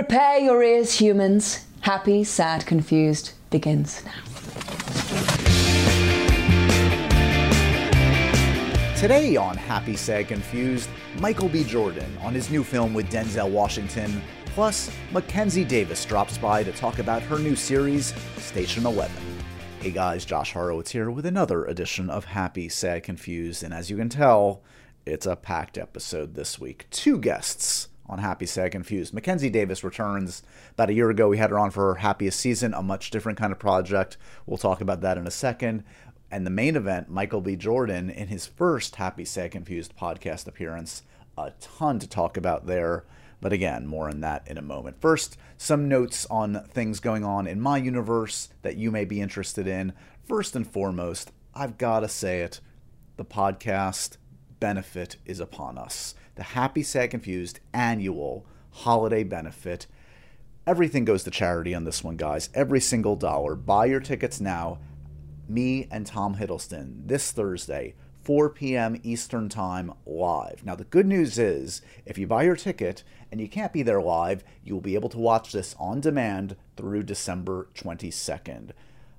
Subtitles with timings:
[0.00, 1.66] Prepare your ears, humans.
[1.82, 4.22] Happy, sad, confused begins now.
[8.96, 11.64] Today on Happy, Sad, Confused, Michael B.
[11.64, 16.98] Jordan on his new film with Denzel Washington, plus Mackenzie Davis drops by to talk
[16.98, 19.14] about her new series, Station 11.
[19.80, 23.98] Hey guys, Josh Horowitz here with another edition of Happy, Sad, Confused, and as you
[23.98, 24.62] can tell,
[25.04, 26.86] it's a packed episode this week.
[26.90, 29.14] Two guests on Happy, Sad, Confused.
[29.14, 30.42] Mackenzie Davis returns.
[30.72, 33.38] About a year ago, we had her on for her happiest season, a much different
[33.38, 34.16] kind of project.
[34.44, 35.84] We'll talk about that in a second.
[36.30, 37.56] And the main event, Michael B.
[37.56, 41.02] Jordan, in his first Happy, Sad, Confused podcast appearance.
[41.38, 43.04] A ton to talk about there.
[43.40, 45.00] But again, more on that in a moment.
[45.00, 49.66] First, some notes on things going on in my universe that you may be interested
[49.66, 49.92] in.
[50.28, 52.60] First and foremost, I've got to say it
[53.16, 54.16] the podcast
[54.58, 56.14] benefit is upon us.
[56.40, 59.86] The Happy, Sad, Confused annual holiday benefit.
[60.66, 62.48] Everything goes to charity on this one, guys.
[62.54, 63.54] Every single dollar.
[63.54, 64.78] Buy your tickets now.
[65.50, 68.98] Me and Tom Hiddleston this Thursday, 4 p.m.
[69.02, 70.64] Eastern Time live.
[70.64, 74.00] Now, the good news is if you buy your ticket and you can't be there
[74.00, 78.70] live, you will be able to watch this on demand through December 22nd.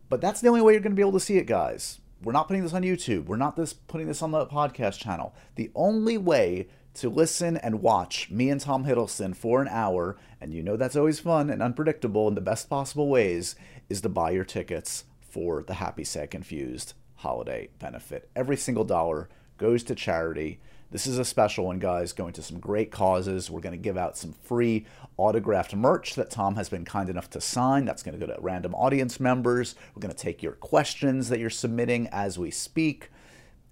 [0.09, 1.99] But that's the only way you're going to be able to see it, guys.
[2.23, 3.25] We're not putting this on YouTube.
[3.25, 5.35] We're not this putting this on the podcast channel.
[5.53, 10.53] The only way to listen and watch me and Tom Hiddleston for an hour, and
[10.53, 13.55] you know that's always fun and unpredictable in the best possible ways,
[13.89, 18.29] is to buy your tickets for the Happy Sad Confused holiday benefit.
[18.35, 20.59] Every single dollar goes to charity.
[20.89, 23.49] This is a special one, guys, going to some great causes.
[23.49, 27.29] We're going to give out some free autographed merch that Tom has been kind enough
[27.29, 27.85] to sign.
[27.85, 29.75] That's going to go to random audience members.
[29.95, 33.09] We're going to take your questions that you're submitting as we speak.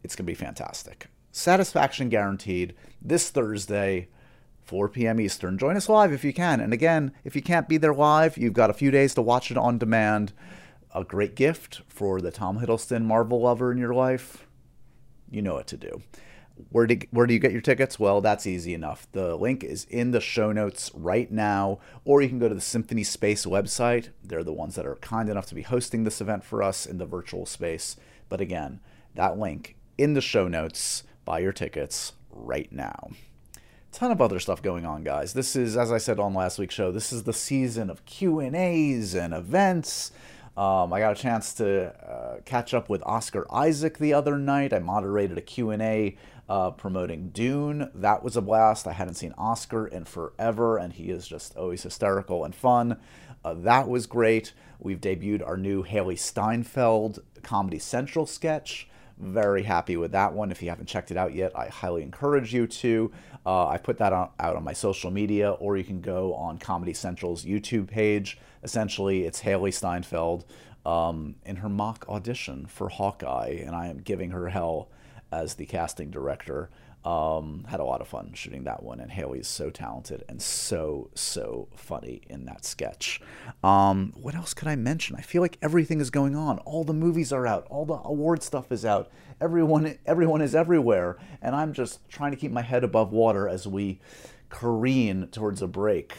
[0.01, 1.07] It's going to be fantastic.
[1.39, 4.09] Satisfaction guaranteed this Thursday,
[4.65, 5.21] 4 p.m.
[5.21, 5.57] Eastern.
[5.57, 6.59] Join us live if you can.
[6.59, 9.49] And again, if you can't be there live, you've got a few days to watch
[9.49, 10.33] it on demand.
[10.93, 14.47] A great gift for the Tom Hiddleston Marvel lover in your life.
[15.31, 16.01] You know what to do.
[16.71, 17.97] Where do, where do you get your tickets?
[17.97, 19.07] Well, that's easy enough.
[19.13, 22.59] The link is in the show notes right now, or you can go to the
[22.59, 24.09] Symphony Space website.
[24.21, 26.97] They're the ones that are kind enough to be hosting this event for us in
[26.97, 27.95] the virtual space.
[28.27, 28.81] But again,
[29.15, 31.03] that link in the show notes.
[31.29, 33.11] Buy your tickets right now.
[33.91, 35.33] Ton of other stuff going on, guys.
[35.33, 38.39] This is, as I said on last week's show, this is the season of Q
[38.39, 40.11] and A's and events.
[40.57, 44.73] Um, I got a chance to uh, catch up with Oscar Isaac the other night.
[44.73, 46.17] I moderated a Q&A
[46.49, 47.91] uh, promoting Dune.
[47.93, 48.87] That was a blast.
[48.87, 52.97] I hadn't seen Oscar in forever, and he is just always hysterical and fun.
[53.45, 54.53] Uh, that was great.
[54.79, 58.88] We've debuted our new Hailee Steinfeld Comedy Central sketch.
[59.19, 60.49] Very happy with that one.
[60.49, 63.11] If you haven't checked it out yet, I highly encourage you to.
[63.45, 66.57] Uh, I put that on, out on my social media, or you can go on
[66.57, 68.37] Comedy Central's YouTube page.
[68.63, 70.45] Essentially, it's Hailee Steinfeld
[70.85, 74.89] um, in her mock audition for Hawkeye, and I am giving her hell
[75.33, 76.69] as the casting director.
[77.05, 81.09] Um, had a lot of fun shooting that one, and Hailee's so talented and so
[81.15, 83.21] so funny in that sketch.
[83.63, 85.15] Um, what else could I mention?
[85.15, 86.59] I feel like everything is going on.
[86.59, 87.65] All the movies are out.
[87.69, 89.09] All the award stuff is out.
[89.39, 93.65] Everyone everyone is everywhere, and I'm just trying to keep my head above water as
[93.65, 94.01] we
[94.49, 96.13] careen towards a break.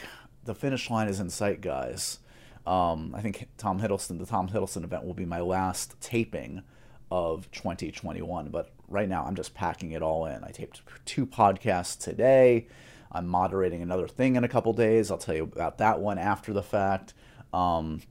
[0.45, 2.21] The finish line is in sight, guys.
[2.67, 6.63] Um, I think Tom Hiddleston, the Tom Hiddleston event, will be my last taping
[7.11, 8.49] of 2021.
[8.49, 10.45] But right now, I'm just packing it all in.
[10.45, 12.67] I taped two podcasts today.
[13.13, 15.11] I'm moderating another thing in a couple days.
[15.11, 17.15] I'll tell you about that one after the fact.
[17.53, 18.03] Um,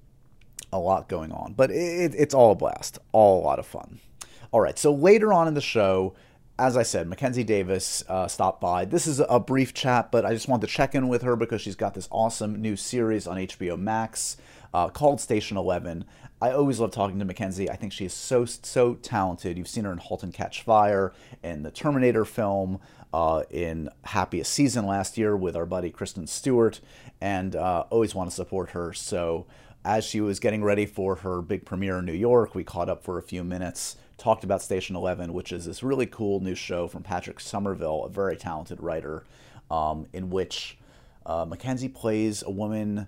[0.72, 4.00] a lot going on, but it, it's all a blast, all a lot of fun.
[4.52, 6.14] All right, so later on in the show,
[6.60, 8.86] as I said, Mackenzie Davis uh, stopped by.
[8.86, 11.62] This is a brief chat, but I just wanted to check in with her because
[11.62, 14.38] she's got this awesome new series on HBO Max
[14.74, 16.06] uh, called Station Eleven.
[16.42, 17.70] I always love talking to Mackenzie.
[17.70, 19.58] I think she is so so talented.
[19.58, 21.14] You've seen her in *Halt and Catch Fire*,
[21.44, 22.80] in the Terminator film,
[23.14, 26.80] uh, in *Happiest Season* last year with our buddy Kristen Stewart,
[27.20, 28.94] and uh, always want to support her.
[28.94, 29.48] So
[29.84, 33.04] as she was getting ready for her big premiere in New York, we caught up
[33.04, 36.88] for a few minutes, talked about Station Eleven, which is this really cool new show
[36.88, 39.26] from Patrick Somerville, a very talented writer,
[39.70, 40.78] um, in which
[41.26, 43.08] uh, Mackenzie plays a woman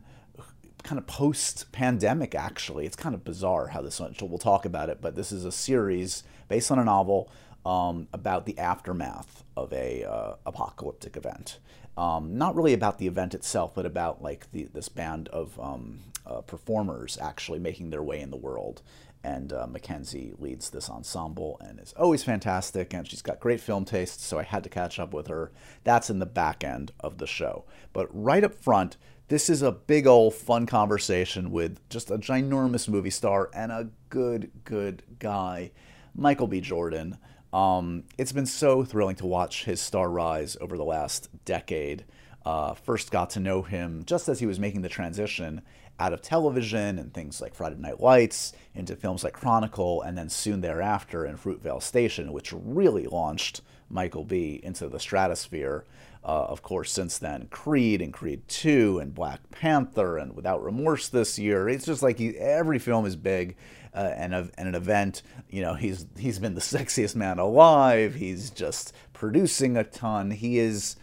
[0.84, 2.86] kind of post pandemic actually.
[2.86, 4.22] It's kind of bizarre how this went.
[4.22, 7.30] We'll talk about it but this is a series based on a novel
[7.66, 11.60] um, about the aftermath of a uh, apocalyptic event.
[11.98, 16.00] Um, not really about the event itself but about like the, this band of um,
[16.26, 18.82] uh, performers actually making their way in the world.
[19.24, 23.86] And uh, Mackenzie leads this ensemble and is always fantastic and she's got great film
[23.86, 25.52] taste so I had to catch up with her.
[25.84, 27.66] That's in the back end of the show.
[27.94, 28.98] But right up front
[29.32, 33.88] This is a big old fun conversation with just a ginormous movie star and a
[34.10, 35.72] good, good guy,
[36.14, 36.60] Michael B.
[36.60, 37.18] Jordan.
[37.54, 42.04] Um, it's been so thrilling to watch his star rise over the last decade.
[42.46, 45.62] Uh, first got to know him just as he was making the transition
[45.98, 50.28] out of television and things like Friday Night Lights into films like Chronicle, and then
[50.28, 54.60] soon thereafter in Fruitvale Station, which really launched Michael B.
[54.62, 55.86] into the stratosphere.
[56.24, 61.10] Uh, of course, since then, Creed and Creed 2 and Black Panther and Without Remorse
[61.10, 61.68] this year.
[61.68, 63.58] It's just like he, every film is big
[63.96, 65.24] uh, and, and an event.
[65.50, 68.16] You know, he's he's been the sexiest man alive.
[68.16, 70.32] He's just producing a ton.
[70.32, 70.96] He is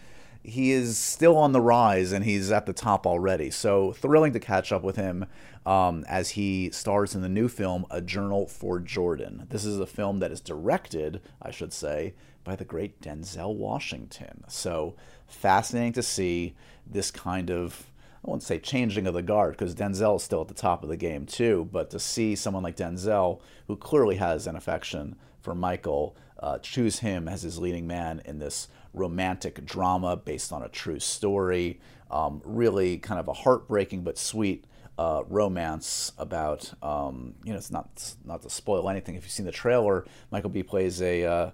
[0.43, 3.51] he is still on the rise and he's at the top already.
[3.51, 5.27] So thrilling to catch up with him
[5.67, 9.47] um, as he stars in the new film A Journal for Jordan.
[9.51, 12.15] This is a film that is directed, I should say,
[12.49, 14.43] by the great Denzel Washington.
[14.49, 14.95] So
[15.27, 16.55] fascinating to see
[16.87, 17.91] this kind of
[18.25, 20.89] I won't say changing of the guard because Denzel is still at the top of
[20.89, 25.55] the game too, but to see someone like Denzel, who clearly has an affection for
[25.55, 30.71] Michael, uh, choose him as his leading man in this romantic drama based on a
[30.71, 31.79] true story.
[32.11, 34.65] Um, really kind of a heartbreaking but sweet
[34.99, 39.15] uh, romance about um, you know it's not not to spoil anything.
[39.15, 41.51] If you've seen the trailer, Michael B plays a uh,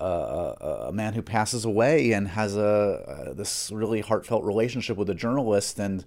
[0.00, 5.78] a man who passes away and has a this really heartfelt relationship with a journalist
[5.78, 6.04] and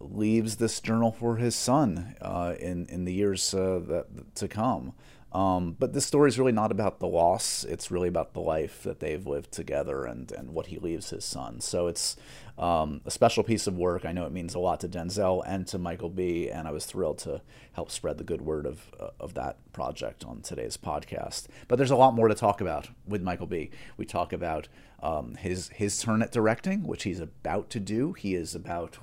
[0.00, 4.92] leaves this journal for his son uh, in in the years uh, that to come.
[5.32, 7.64] Um, but this story is really not about the loss.
[7.64, 11.24] It's really about the life that they've lived together and, and what he leaves his
[11.24, 11.60] son.
[11.60, 12.16] So it's
[12.56, 14.06] um, a special piece of work.
[14.06, 16.48] I know it means a lot to Denzel and to Michael B.
[16.48, 17.42] And I was thrilled to
[17.72, 21.48] help spread the good word of, uh, of that project on today's podcast.
[21.68, 23.70] But there's a lot more to talk about with Michael B.
[23.98, 24.68] We talk about
[25.02, 28.14] um, his, his turn at directing, which he's about to do.
[28.14, 28.96] He is about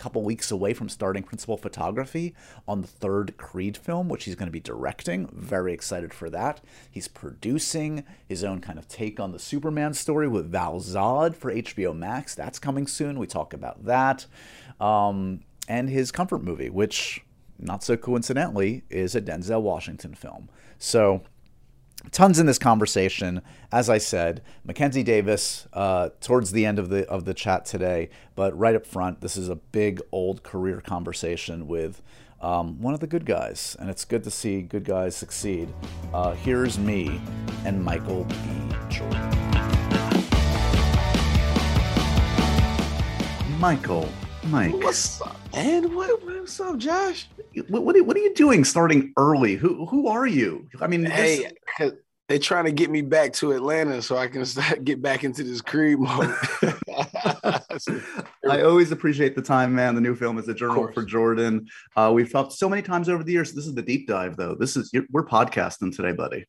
[0.00, 2.34] couple weeks away from starting principal photography
[2.66, 5.28] on the third Creed film, which he's going to be directing.
[5.28, 6.62] Very excited for that.
[6.90, 11.52] He's producing his own kind of take on the Superman story with Val Zod for
[11.52, 12.34] HBO Max.
[12.34, 13.18] That's coming soon.
[13.18, 14.26] We talk about that.
[14.80, 17.22] Um, and his comfort movie, which,
[17.58, 20.48] not so coincidentally, is a Denzel Washington film.
[20.78, 21.22] So,
[22.10, 23.42] tons in this conversation.
[23.72, 28.10] As I said, Mackenzie Davis uh, towards the end of the of the chat today,
[28.34, 32.02] but right up front, this is a big old career conversation with
[32.40, 35.68] um, one of the good guys, and it's good to see good guys succeed.
[36.12, 37.20] Uh, here's me
[37.64, 38.34] and Michael B.
[38.88, 39.30] Jordan.
[43.58, 44.08] Michael,
[44.44, 44.72] Mike.
[44.72, 45.94] What's up, man?
[45.94, 47.28] What, what's up, Josh?
[47.68, 49.56] What, what, are, what are you doing starting early?
[49.56, 50.68] Who who are you?
[50.80, 51.92] I mean, hey, this...
[52.28, 55.42] they're trying to get me back to Atlanta so I can start, get back into
[55.42, 56.34] this Creed mode.
[58.48, 59.94] I always appreciate the time, man.
[59.94, 61.66] The new film is a journal for Jordan.
[61.96, 63.52] Uh, we've talked so many times over the years.
[63.52, 64.54] This is the deep dive, though.
[64.54, 66.46] This is we're podcasting today, buddy.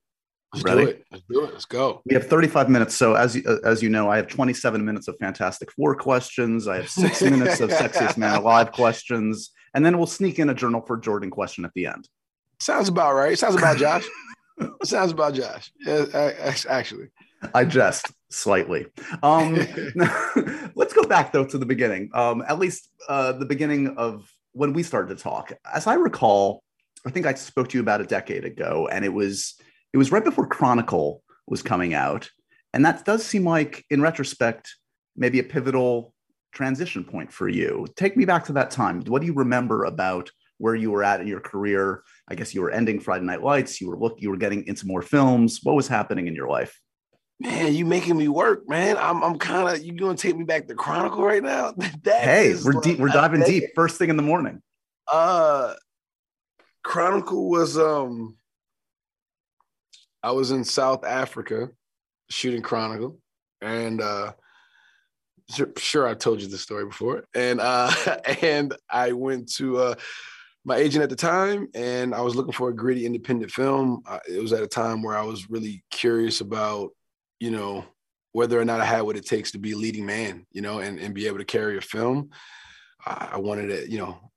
[0.53, 0.83] Let's Ready?
[0.83, 1.06] do it.
[1.12, 1.53] Let's do it.
[1.53, 2.01] Let's go.
[2.06, 2.95] We have 35 minutes.
[2.95, 6.68] So as you, as you know, I have 27 minutes of Fantastic Four questions.
[6.68, 10.53] I have six minutes of Sexiest Man Alive questions, and then we'll sneak in a
[10.53, 12.09] Journal for Jordan question at the end.
[12.59, 13.38] Sounds about right.
[13.39, 14.06] Sounds about Josh.
[14.83, 15.71] Sounds about Josh.
[15.86, 16.06] Yeah,
[16.69, 17.07] actually.
[17.53, 18.86] I jest slightly.
[19.24, 19.56] Um,
[20.75, 22.09] let's go back though to the beginning.
[22.13, 25.53] Um, at least uh, the beginning of when we started to talk.
[25.74, 26.62] As I recall,
[27.05, 29.55] I think I spoke to you about a decade ago, and it was
[29.93, 32.29] it was right before Chronicle was coming out.
[32.74, 34.75] And that does seem like, in retrospect,
[35.15, 36.13] maybe a pivotal
[36.53, 37.86] transition point for you.
[37.95, 39.01] Take me back to that time.
[39.01, 42.03] What do you remember about where you were at in your career?
[42.27, 43.81] I guess you were ending Friday Night Lights.
[43.81, 45.60] You were look, you were getting into more films.
[45.63, 46.79] What was happening in your life?
[47.39, 48.98] Man, you making me work, man.
[48.98, 51.71] I'm, I'm kind of you going to take me back to Chronicle right now.
[52.03, 53.00] that hey, we're like, deep.
[53.00, 53.63] We're diving deep.
[53.75, 54.62] First thing in the morning.
[55.12, 55.74] Uh,
[56.83, 58.38] Chronicle was um
[60.23, 61.69] I was in South Africa
[62.29, 63.19] shooting Chronicle,
[63.61, 64.33] and uh,
[65.77, 67.91] sure I told you the story before, and uh,
[68.41, 69.95] and I went to uh,
[70.63, 74.03] my agent at the time, and I was looking for a gritty independent film.
[74.05, 76.91] Uh, it was at a time where I was really curious about,
[77.39, 77.85] you know,
[78.33, 80.79] whether or not I had what it takes to be a leading man, you know,
[80.79, 82.29] and, and be able to carry a film.
[83.03, 84.31] I, wanted it, you know,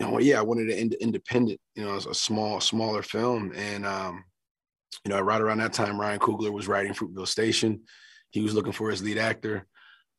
[0.00, 4.24] you know, yeah, I wanted an independent, you know, a small, smaller film, and um,
[5.04, 7.82] you know, right around that time, Ryan Coogler was writing Fruitvale Station.
[8.30, 9.66] He was looking for his lead actor.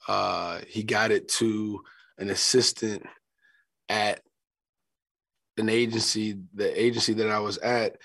[0.07, 1.81] Uh, he got it to
[2.17, 3.05] an assistant
[3.89, 4.21] at
[5.57, 7.97] an agency, the agency that I was at,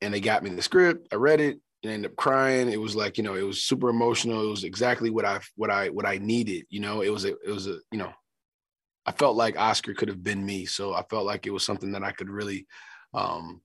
[0.00, 1.08] and they got me the script.
[1.12, 2.70] I read it and ended up crying.
[2.70, 4.42] It was like, you know, it was super emotional.
[4.42, 6.66] It was exactly what I what I what I needed.
[6.70, 8.12] You know, it was a it was a, you know,
[9.06, 10.64] I felt like Oscar could have been me.
[10.66, 12.66] So I felt like it was something that I could really,
[13.12, 13.60] um,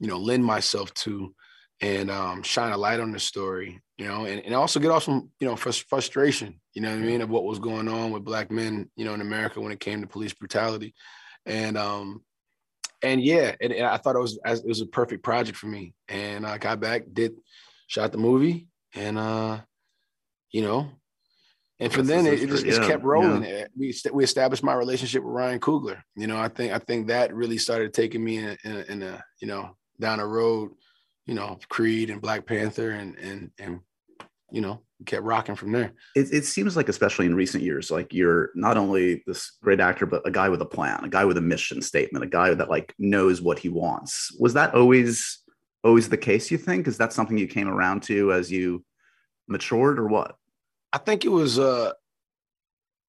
[0.00, 1.34] you know, lend myself to
[1.82, 5.02] and um, shine a light on the story, you know, and, and also get off
[5.02, 8.24] some, you know, frustration, you know what I mean, of what was going on with
[8.24, 10.94] black men, you know, in America when it came to police brutality.
[11.44, 12.22] And, um,
[13.02, 15.92] and yeah, and, and I thought it was, it was a perfect project for me.
[16.08, 17.32] And I got back, did,
[17.88, 19.58] shot the movie and, uh,
[20.52, 20.88] you know,
[21.80, 23.42] and for then it, it, just, yeah, kept rolling.
[23.42, 23.64] Yeah.
[23.76, 26.00] We we established my relationship with Ryan Coogler.
[26.14, 28.92] You know, I think I think that really started taking me in a, in a,
[28.92, 30.70] in a you know down a road,
[31.26, 33.80] you know, Creed and Black Panther and and and
[34.50, 35.92] you know kept rocking from there.
[36.14, 40.06] It, it seems like especially in recent years, like you're not only this great actor,
[40.06, 42.70] but a guy with a plan, a guy with a mission statement, a guy that
[42.70, 44.34] like knows what he wants.
[44.38, 45.42] Was that always
[45.84, 46.50] always the case?
[46.50, 46.86] You think?
[46.86, 48.84] Is that something you came around to as you
[49.48, 50.36] matured, or what?
[50.92, 51.92] I think it was uh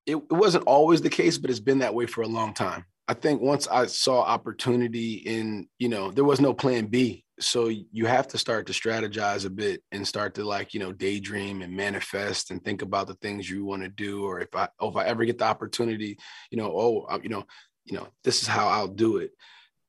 [0.06, 2.86] it, it wasn't always the case, but it's been that way for a long time.
[3.08, 7.23] I think once I saw opportunity in, you know, there was no plan B.
[7.40, 10.92] So you have to start to strategize a bit and start to like, you know,
[10.92, 14.24] daydream and manifest and think about the things you want to do.
[14.26, 16.18] Or if I, oh, if I ever get the opportunity,
[16.52, 17.46] you know, oh, you know,
[17.86, 19.32] you know, this is how I'll do it.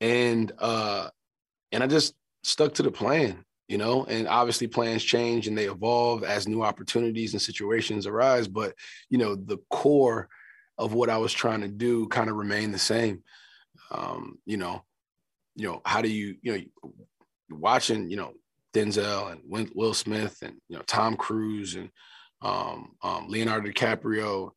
[0.00, 1.08] And, uh,
[1.70, 5.64] and I just stuck to the plan you know and obviously plans change and they
[5.64, 8.74] evolve as new opportunities and situations arise but
[9.10, 10.28] you know the core
[10.78, 13.22] of what i was trying to do kind of remained the same
[13.90, 14.82] um, you know
[15.56, 16.92] you know how do you you know
[17.50, 18.32] watching you know
[18.74, 21.90] denzel and will smith and you know tom cruise and
[22.42, 24.50] um, um, leonardo dicaprio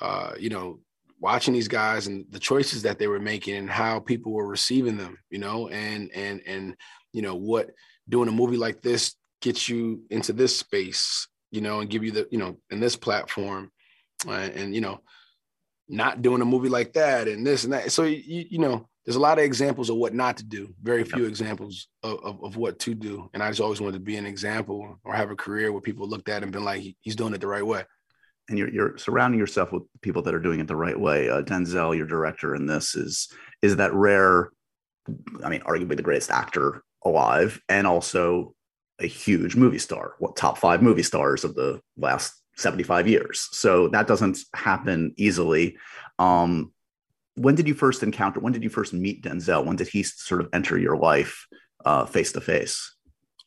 [0.00, 0.80] uh, you know
[1.20, 4.96] watching these guys and the choices that they were making and how people were receiving
[4.96, 6.76] them you know and and and
[7.12, 7.70] you know what
[8.08, 12.10] doing a movie like this gets you into this space, you know, and give you
[12.10, 13.70] the, you know, in this platform,
[14.26, 15.00] uh, and you know,
[15.88, 17.90] not doing a movie like that and this and that.
[17.92, 20.72] So you you know, there's a lot of examples of what not to do.
[20.80, 23.28] Very few examples of, of, of, what to do.
[23.34, 26.08] And I just always wanted to be an example or have a career where people
[26.08, 27.82] looked at and been like, he's doing it the right way.
[28.48, 31.28] And you're, you're surrounding yourself with people that are doing it the right way.
[31.28, 33.28] Uh, Denzel, your director in this, is
[33.62, 34.52] is that rare.
[35.42, 38.54] I mean, arguably the greatest actor alive and also
[39.00, 43.48] a huge movie star, what top five movie stars of the last 75 years.
[43.50, 45.78] So that doesn't happen easily.
[46.20, 46.70] Um,
[47.36, 49.64] when did you first encounter, when did you first meet Denzel?
[49.64, 51.46] When did he sort of enter your life
[52.08, 52.94] face to face?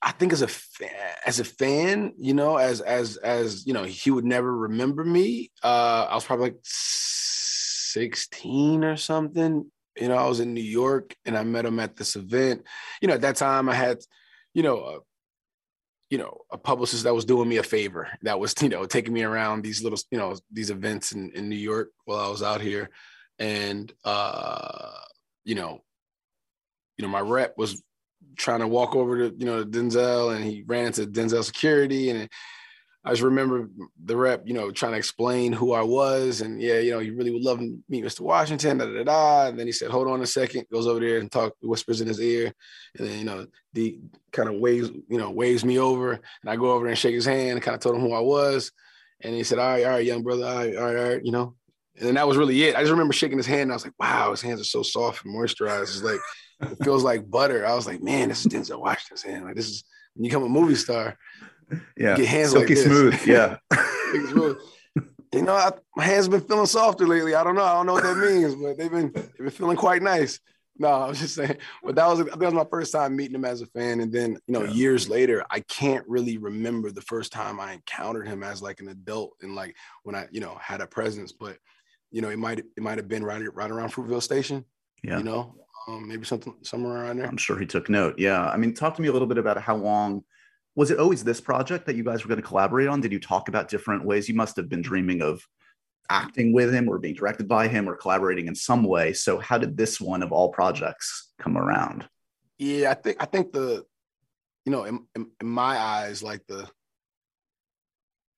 [0.05, 0.89] I think as a fan,
[1.25, 5.51] as a fan, you know, as as as you know, he would never remember me.
[5.63, 9.71] Uh, I was probably like 16 or something.
[9.99, 12.63] You know, I was in New York and I met him at this event.
[13.01, 13.99] You know, at that time I had,
[14.53, 14.99] you know, a,
[16.09, 18.09] you know, a publicist that was doing me a favor.
[18.23, 21.47] That was, you know, taking me around these little, you know, these events in, in
[21.47, 22.89] New York while I was out here.
[23.39, 24.91] And uh,
[25.43, 25.81] you know,
[26.97, 27.81] you know, my rep was
[28.37, 32.09] trying to walk over to, you know, Denzel and he ran into Denzel security.
[32.09, 32.29] And
[33.05, 33.69] I just remember
[34.03, 37.09] the rep, you know, trying to explain who I was, and yeah, you know, he
[37.09, 38.21] really would love to meet Mr.
[38.21, 39.47] Washington, da da da.
[39.47, 42.07] And then he said, "Hold on a second, goes over there and talk, whispers in
[42.07, 42.53] his ear,
[42.97, 43.99] and then you know, the
[44.31, 47.13] kind of waves, you know, waves me over, and I go over there and shake
[47.13, 48.71] his hand, and kind of told him who I was,
[49.19, 51.25] and he said, "All right, all right, young brother, all right, all right, all right,"
[51.25, 51.55] you know,
[51.97, 52.75] and then that was really it.
[52.75, 54.83] I just remember shaking his hand, and I was like, "Wow, his hands are so
[54.83, 55.83] soft and moisturized.
[55.83, 56.19] It's like
[56.61, 59.45] it feels like butter." I was like, "Man, this is Denzel Washington's hand.
[59.45, 59.83] Like this is
[60.13, 61.17] when you become a movie star."
[61.97, 63.25] yeah, get hands silky like smooth.
[63.25, 63.57] Yeah,
[65.33, 67.35] you know, I, my hands have been feeling softer lately.
[67.35, 67.63] I don't know.
[67.63, 70.39] I don't know what that means, but they've been they've been feeling quite nice.
[70.77, 71.57] No, I was just saying.
[71.83, 74.37] But that was that was my first time meeting him as a fan, and then
[74.47, 74.71] you know, yeah.
[74.71, 78.89] years later, I can't really remember the first time I encountered him as like an
[78.89, 81.31] adult and like when I you know had a presence.
[81.31, 81.57] But
[82.13, 84.63] you know, it might it might have been right right around Fruitvale Station.
[85.03, 85.55] Yeah, you know,
[85.87, 87.27] um, maybe something somewhere around there.
[87.27, 88.17] I'm sure he took note.
[88.17, 90.23] Yeah, I mean, talk to me a little bit about how long
[90.75, 93.01] was it always this project that you guys were going to collaborate on?
[93.01, 94.29] Did you talk about different ways?
[94.29, 95.45] You must have been dreaming of
[96.09, 99.13] acting with him or being directed by him or collaborating in some way.
[99.13, 102.07] So how did this one of all projects come around?
[102.59, 103.85] Yeah, I think I think the,
[104.65, 106.69] you know, in, in, in my eyes, like the,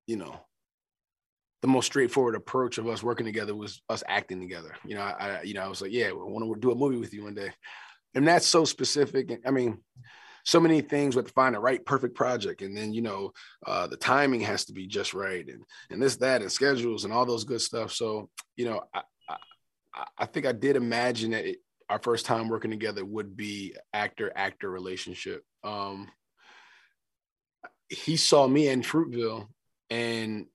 [0.07, 0.39] you know,
[1.65, 4.75] the most straightforward approach of us working together was us acting together.
[4.85, 6.97] You know, I, you know, I was like, yeah, I want to do a movie
[6.97, 7.49] with you one day,
[8.13, 9.41] and that's so specific.
[9.43, 9.79] I mean,
[10.43, 13.31] so many things with find the right perfect project and then you know
[13.65, 17.11] uh, the timing has to be just right and and this that and schedules and
[17.11, 21.47] all those good stuff so you know i i, I think i did imagine that
[21.47, 21.57] it,
[21.89, 26.11] our first time working together would be actor actor relationship um
[27.89, 29.47] he saw me in fruitvale
[29.89, 30.45] and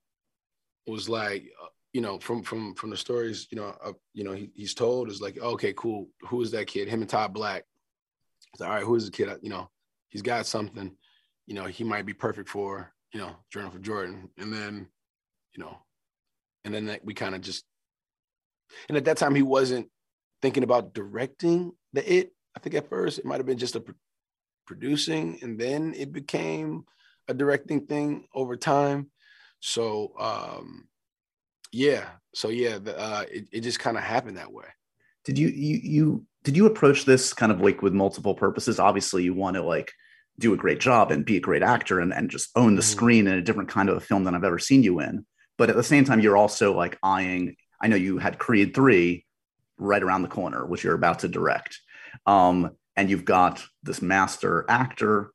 [0.91, 1.51] was like
[1.93, 5.09] you know, from from from the stories, you know, uh, you know, he, he's told
[5.09, 6.09] is like, okay, cool.
[6.29, 6.89] Who is that kid?
[6.89, 7.65] Him and Todd Black.
[8.59, 9.29] Like, all right, who is the kid?
[9.43, 9.71] You know,
[10.09, 10.93] he's got something.
[11.47, 14.29] You know, he might be perfect for you know Journal for Jordan.
[14.39, 14.87] And then,
[15.57, 15.79] you know,
[16.65, 17.65] and then that we kind of just.
[18.89, 19.89] And at that time, he wasn't
[20.43, 22.33] thinking about directing the it.
[22.57, 23.85] I think at first it might have been just a
[24.65, 26.85] producing, and then it became
[27.27, 29.11] a directing thing over time.
[29.61, 30.89] So um
[31.73, 34.67] yeah, so yeah, the, uh, it, it just kind of happened that way.
[35.25, 38.81] Did you you you did you approach this kind of like with multiple purposes?
[38.81, 39.93] Obviously, you want to like
[40.39, 42.91] do a great job and be a great actor and, and just own the mm-hmm.
[42.91, 45.27] screen in a different kind of a film than I've ever seen you in.
[45.59, 47.57] But at the same time, you're also like eyeing.
[47.81, 49.27] I know you had Creed three
[49.77, 51.79] right around the corner, which you're about to direct.
[52.27, 55.33] Um, and you've got this master actor,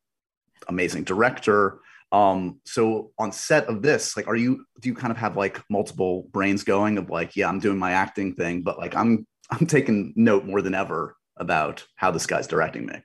[0.68, 1.80] amazing director.
[2.12, 5.62] Um, so on set of this, like, are you do you kind of have like
[5.70, 9.66] multiple brains going of like, yeah, I'm doing my acting thing, but like I'm I'm
[9.66, 12.96] taking note more than ever about how this guy's directing me.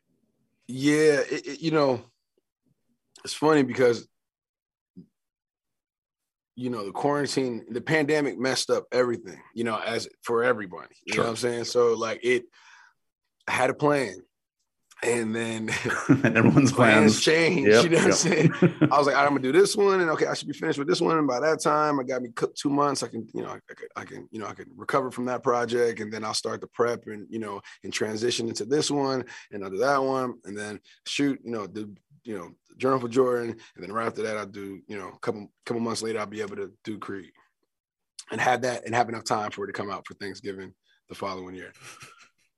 [0.68, 2.02] Yeah, it, it, you know,
[3.24, 4.06] it's funny because
[6.54, 9.40] you know the quarantine, the pandemic messed up everything.
[9.54, 10.94] You know, as for everybody.
[11.06, 11.24] You sure.
[11.24, 11.64] know what I'm saying?
[11.64, 12.44] So like it,
[13.48, 14.16] I had a plan
[15.02, 15.68] and then
[16.08, 17.68] everyone's plans, plans change.
[17.68, 18.04] Yep, you know yep.
[18.04, 18.52] what I'm saying?
[18.60, 20.78] I was like, right, I'm gonna do this one, and okay, I should be finished
[20.78, 21.18] with this one.
[21.18, 23.02] And by that time, I got me cooked two months.
[23.02, 26.00] I can, you know, I, I, can, you know, I can recover from that project,
[26.00, 29.64] and then I'll start the prep and you know, and transition into this one, and
[29.64, 31.90] I'll do that one, and then shoot, you know, the
[32.24, 35.18] you know, Journal for Jordan, and then right after that, I'll do, you know, a
[35.20, 37.32] couple couple months later, I'll be able to do Creed,
[38.30, 40.74] and have that and have enough time for it to come out for Thanksgiving
[41.08, 41.72] the following year.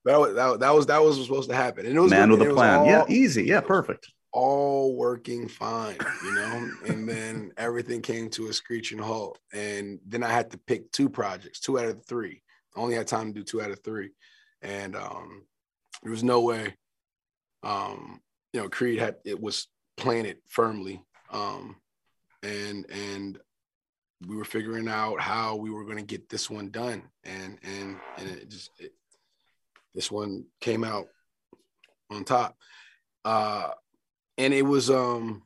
[0.05, 1.87] That was that, that was that was supposed to happen.
[1.87, 2.81] And it was man with a plan.
[2.81, 3.45] All, yeah, easy.
[3.45, 4.11] Yeah, perfect.
[4.33, 6.71] All working fine, you know.
[6.87, 9.39] and then everything came to a screeching halt.
[9.53, 12.43] And then I had to pick two projects, two out of three.
[12.77, 14.11] I only had time to do two out of three.
[14.63, 15.45] And um
[16.03, 16.75] there was no way
[17.65, 18.21] um,
[18.53, 21.03] you know, Creed had it was planted firmly.
[21.31, 21.77] Um
[22.43, 23.39] and and
[24.27, 27.97] we were figuring out how we were going to get this one done and and
[28.19, 28.93] and it just it,
[29.95, 31.07] this one came out
[32.11, 32.57] on top.
[33.25, 33.71] Uh,
[34.39, 35.43] and it was um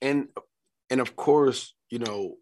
[0.00, 0.28] and
[0.90, 2.36] and of course, you know,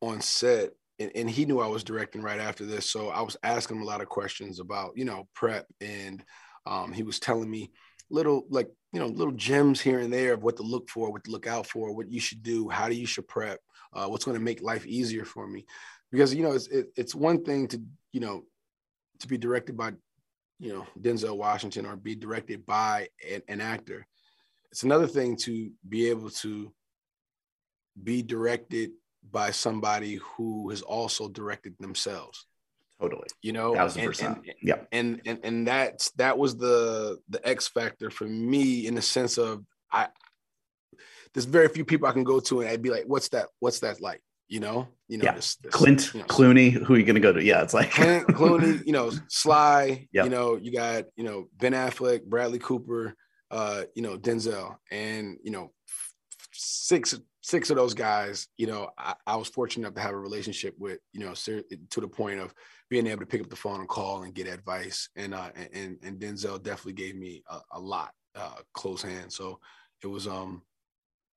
[0.00, 2.90] on set, and, and he knew I was directing right after this.
[2.90, 6.24] So I was asking him a lot of questions about, you know, prep and
[6.66, 7.70] um, he was telling me
[8.10, 11.24] little like you know little gems here and there of what to look for what
[11.24, 13.58] to look out for what you should do how do you should prep
[13.94, 15.64] uh, what's going to make life easier for me
[16.12, 17.80] because you know it's it, it's one thing to
[18.14, 18.44] you know
[19.18, 19.92] to be directed by
[20.60, 24.06] you know Denzel Washington or be directed by an, an actor.
[24.70, 26.72] It's another thing to be able to
[28.02, 28.90] be directed
[29.30, 32.46] by somebody who has also directed themselves.
[33.00, 33.26] Totally.
[33.42, 34.38] You know, thousand percent.
[34.38, 34.78] And, yeah.
[34.92, 39.38] And and and that's that was the the X factor for me in the sense
[39.38, 40.08] of I
[41.32, 43.48] there's very few people I can go to and I'd be like, what's that?
[43.58, 44.22] What's that like?
[44.48, 45.32] You know, you know, yeah.
[45.32, 47.42] this, this, Clint you know, Clooney, who are you going to go to?
[47.42, 50.24] Yeah, it's like Clint Clooney, you know, Sly, yep.
[50.24, 53.14] you know, you got, you know, Ben Affleck, Bradley Cooper,
[53.50, 55.72] uh, you know, Denzel, and you know,
[56.52, 60.18] six six of those guys, you know, I, I was fortunate enough to have a
[60.18, 62.54] relationship with, you know, to the point of
[62.88, 65.98] being able to pick up the phone and call and get advice, and uh, and
[66.02, 69.32] and Denzel definitely gave me a, a lot, uh, close hand.
[69.32, 69.60] So
[70.02, 70.62] it was, um,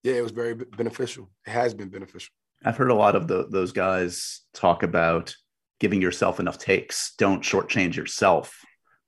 [0.03, 1.29] yeah, it was very beneficial.
[1.45, 2.33] It has been beneficial.
[2.65, 5.35] I've heard a lot of the, those guys talk about
[5.79, 7.13] giving yourself enough takes.
[7.17, 8.59] Don't shortchange yourself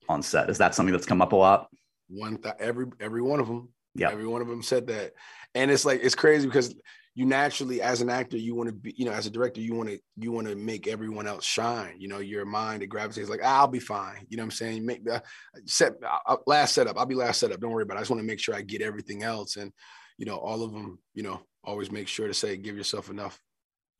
[0.08, 0.50] on set.
[0.50, 1.68] Is that something that's come up a lot?
[2.10, 3.70] One th- every every one of them.
[3.96, 5.14] Yeah, every one of them said that,
[5.56, 6.74] and it's like it's crazy because
[7.16, 9.76] you naturally, as an actor, you want to be, you know, as a director, you
[9.76, 11.96] want to you want to make everyone else shine.
[12.00, 14.26] You know, your mind it gravitates like I'll be fine.
[14.30, 14.78] You know what I'm saying?
[14.78, 15.22] You make the
[15.66, 15.94] set
[16.28, 16.98] uh, last setup.
[16.98, 17.60] I'll be last setup.
[17.60, 17.98] Don't worry about it.
[17.98, 19.74] I just want to make sure I get everything else, and
[20.20, 21.00] you know, all of them.
[21.16, 23.42] You know, always make sure to say give yourself enough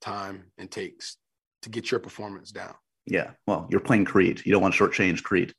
[0.02, 1.18] time and takes
[1.64, 2.76] to get your performance down.
[3.08, 3.32] Yeah.
[3.48, 4.42] Well, you're playing Creed.
[4.46, 5.54] You don't want to shortchange Creed.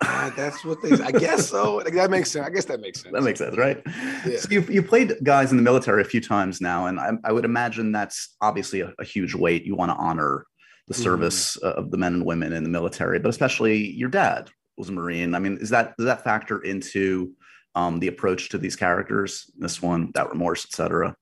[0.00, 0.92] uh, that's what they.
[1.04, 1.80] I guess so.
[1.92, 2.46] That makes sense.
[2.46, 3.12] I guess that makes sense.
[3.14, 3.80] That makes sense, right?
[4.26, 4.38] Yeah.
[4.38, 7.32] So you you played guys in the military a few times now, and I, I
[7.32, 9.64] would imagine that's obviously a, a, huge weight.
[9.64, 10.44] You want to honor
[10.88, 11.02] the mm-hmm.
[11.02, 11.70] service mm.
[11.70, 15.34] of the men and women in the military, but especially your dad was a Marine.
[15.36, 17.32] I mean, is that does that factor into
[17.76, 19.48] um, the approach to these characters?
[19.56, 21.14] This one, that remorse, etc.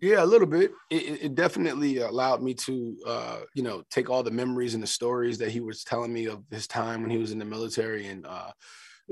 [0.00, 0.72] Yeah, a little bit.
[0.88, 4.88] It, it definitely allowed me to, uh, you know, take all the memories and the
[4.88, 8.06] stories that he was telling me of his time when he was in the military
[8.06, 8.50] and uh,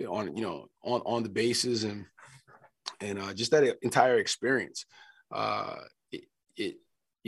[0.09, 2.07] on, you know, on on the bases and
[3.01, 4.87] and uh, just that entire experience.
[5.31, 5.77] Uh,
[6.11, 6.25] it,
[6.57, 6.77] it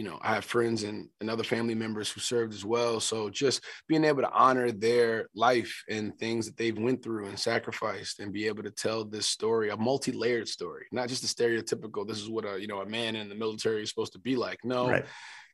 [0.01, 3.01] you know, I have friends and, and other family members who served as well.
[3.01, 7.39] So just being able to honor their life and things that they've went through and
[7.39, 12.09] sacrificed and be able to tell this story, a multi-layered story, not just a stereotypical,
[12.09, 14.37] this is what a, you know, a man in the military is supposed to be
[14.37, 14.65] like.
[14.65, 15.05] No, right.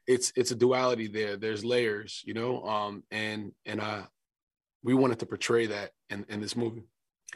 [0.06, 1.36] it's, it's a duality there.
[1.36, 4.02] There's layers, you know, um, and, and, uh,
[4.84, 6.84] we wanted to portray that in, in this movie.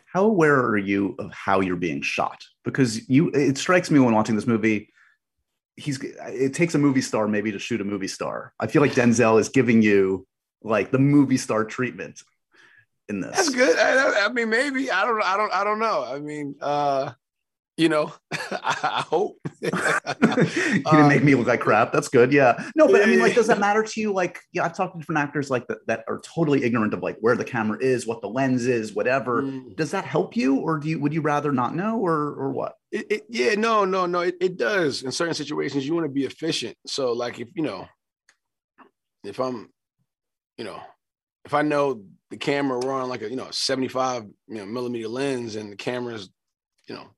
[0.07, 2.40] How aware are you of how you're being shot?
[2.62, 4.92] Because you, it strikes me when watching this movie,
[5.80, 8.52] he's it takes a movie star maybe to shoot a movie star.
[8.60, 10.26] I feel like Denzel is giving you
[10.62, 12.22] like the movie star treatment
[13.08, 13.36] in this.
[13.36, 13.78] That's good.
[13.78, 15.22] I, I mean, maybe I don't.
[15.22, 15.52] I don't.
[15.52, 16.04] I don't know.
[16.04, 17.12] I mean, uh,
[17.80, 18.12] you know,
[18.50, 19.38] I, hope.
[19.62, 21.92] you didn't make me look like crap.
[21.92, 22.32] That's good.
[22.32, 22.62] Yeah.
[22.76, 24.12] No, but I mean, like, does that matter to you?
[24.12, 27.16] Like, yeah, I've talked to different actors like that that are totally ignorant of like
[27.20, 29.42] where the camera is, what the lens is, whatever.
[29.42, 29.74] Mm.
[29.76, 32.74] Does that help you, or do you would you rather not know, or or what?
[32.92, 34.20] It, it, yeah, no, no, no.
[34.20, 35.02] It, it does.
[35.02, 36.76] In certain situations, you want to be efficient.
[36.86, 37.88] So, like, if you know,
[39.24, 39.70] if I'm,
[40.58, 40.80] you know,
[41.44, 45.08] if I know the camera we're on like a you know 75 you know millimeter
[45.08, 46.30] lens and the camera's
[46.88, 47.08] you know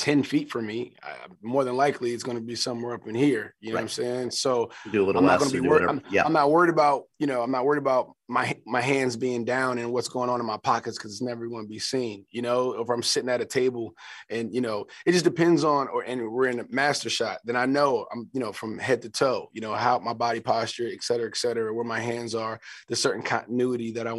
[0.00, 0.94] 10 feet from me,
[1.42, 3.54] more than likely it's going to be somewhere up in here.
[3.60, 3.80] You know right.
[3.80, 4.30] what I'm saying?
[4.30, 5.88] So do a little I'm not going to be worried.
[5.88, 6.24] I'm, yeah.
[6.24, 9.76] I'm not worried about, you know, I'm not worried about my, my hands being down
[9.76, 12.40] and what's going on in my pockets because it's never going to be seen, you
[12.40, 13.92] know, if I'm sitting at a table
[14.30, 17.56] and, you know, it just depends on, or, and we're in a master shot, then
[17.56, 20.88] I know I'm, you know, from head to toe, you know, how my body posture,
[20.90, 22.58] et cetera, et cetera, where my hands are,
[22.88, 24.18] there's certain continuity that I,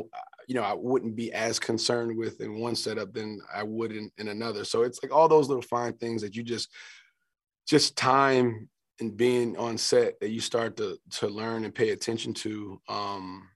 [0.51, 4.11] you know, I wouldn't be as concerned with in one setup than I would in,
[4.17, 4.65] in another.
[4.65, 6.67] So it's like all those little fine things that you just,
[7.65, 8.67] just time
[8.99, 13.47] and being on set that you start to to learn and pay attention to, um,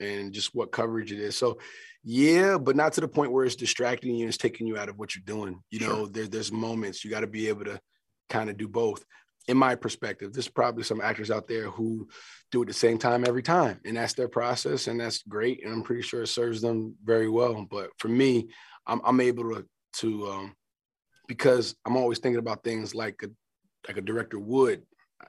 [0.00, 1.36] and just what coverage it is.
[1.36, 1.60] So,
[2.02, 4.88] yeah, but not to the point where it's distracting you and it's taking you out
[4.88, 5.62] of what you're doing.
[5.70, 7.80] You know, there, there's moments you got to be able to
[8.28, 9.04] kind of do both
[9.48, 12.08] in my perspective, there's probably some actors out there who
[12.50, 15.72] do it the same time every time, and that's their process, and that's great, and
[15.72, 17.66] I'm pretty sure it serves them very well.
[17.68, 18.50] But for me,
[18.86, 20.54] I'm, I'm able to to um,
[21.28, 23.28] because I'm always thinking about things like a
[23.88, 24.82] like a director would.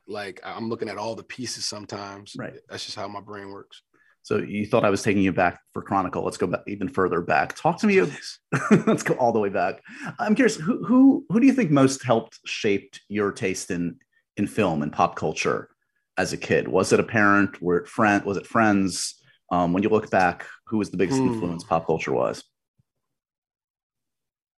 [0.08, 2.34] Like I'm looking at all the pieces sometimes.
[2.38, 2.54] Right.
[2.70, 3.82] That's just how my brain works.
[4.24, 6.24] So you thought I was taking you back for Chronicle.
[6.24, 7.56] Let's go back even further back.
[7.56, 8.02] Talk to me.
[8.88, 9.82] let's go all the way back.
[10.18, 13.98] I'm curious, who who who do you think most helped shaped your taste in
[14.38, 15.70] in film and pop culture
[16.18, 16.68] as a kid?
[16.68, 17.62] Was it a parent?
[17.62, 18.24] Were it friend?
[18.24, 19.16] Was it friends?
[19.52, 21.28] Um, when you look back, who was the biggest hmm.
[21.28, 22.44] influence pop culture was?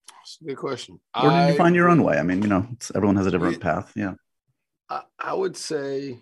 [0.07, 0.99] That's a good question.
[1.15, 2.17] Or did I, you find your own way?
[2.17, 3.91] I mean, you know, everyone has a different path.
[3.95, 4.13] Yeah.
[4.89, 6.19] I, I would say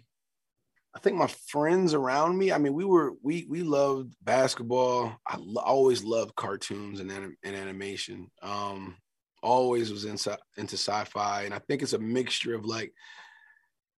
[0.95, 2.51] I think my friends around me.
[2.51, 5.15] I mean, we were we we loved basketball.
[5.27, 8.29] I lo- always loved cartoons and, anim- and animation.
[8.43, 8.97] Um,
[9.41, 12.93] always was into into sci-fi, and I think it's a mixture of like.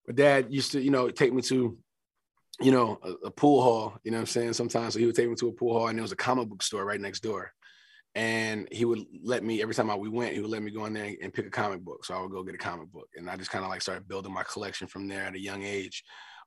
[0.07, 1.77] My dad used to, you know, take me to,
[2.59, 3.99] you know, a, a pool hall.
[4.03, 4.93] You know, what I'm saying sometimes.
[4.93, 6.63] So he would take me to a pool hall, and there was a comic book
[6.63, 7.51] store right next door
[8.17, 10.85] and he would let me every time I, we went he would let me go
[10.85, 13.09] in there and pick a comic book so i would go get a comic book
[13.17, 15.63] and i just kind of like started building my collection from there at a young
[15.63, 16.01] age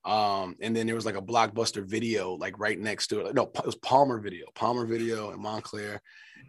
[0.04, 3.34] um, and then there was like a blockbuster video like right next to it.
[3.34, 6.00] No, it was Palmer Video, Palmer Video in Montclair.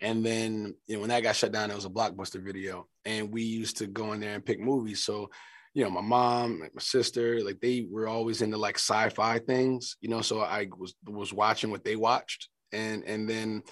[0.01, 2.87] And then you know when that got shut down, it was a blockbuster video.
[3.05, 5.03] And we used to go in there and pick movies.
[5.03, 5.29] So,
[5.73, 10.09] you know, my mom, my sister, like they were always into like sci-fi things, you
[10.09, 10.21] know.
[10.21, 13.63] So I was was watching what they watched and and then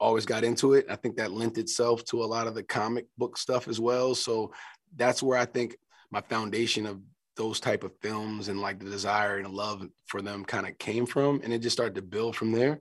[0.00, 0.86] always got into it.
[0.88, 4.14] I think that lent itself to a lot of the comic book stuff as well.
[4.14, 4.52] So
[4.96, 5.76] that's where I think
[6.10, 7.00] my foundation of
[7.36, 11.06] those type of films and like the desire and love for them kind of came
[11.06, 12.80] from and it just started to build from there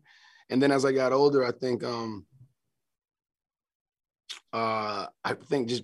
[0.50, 2.26] and then as i got older i think um
[4.54, 5.84] uh i think just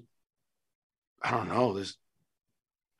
[1.21, 1.97] i don't know there's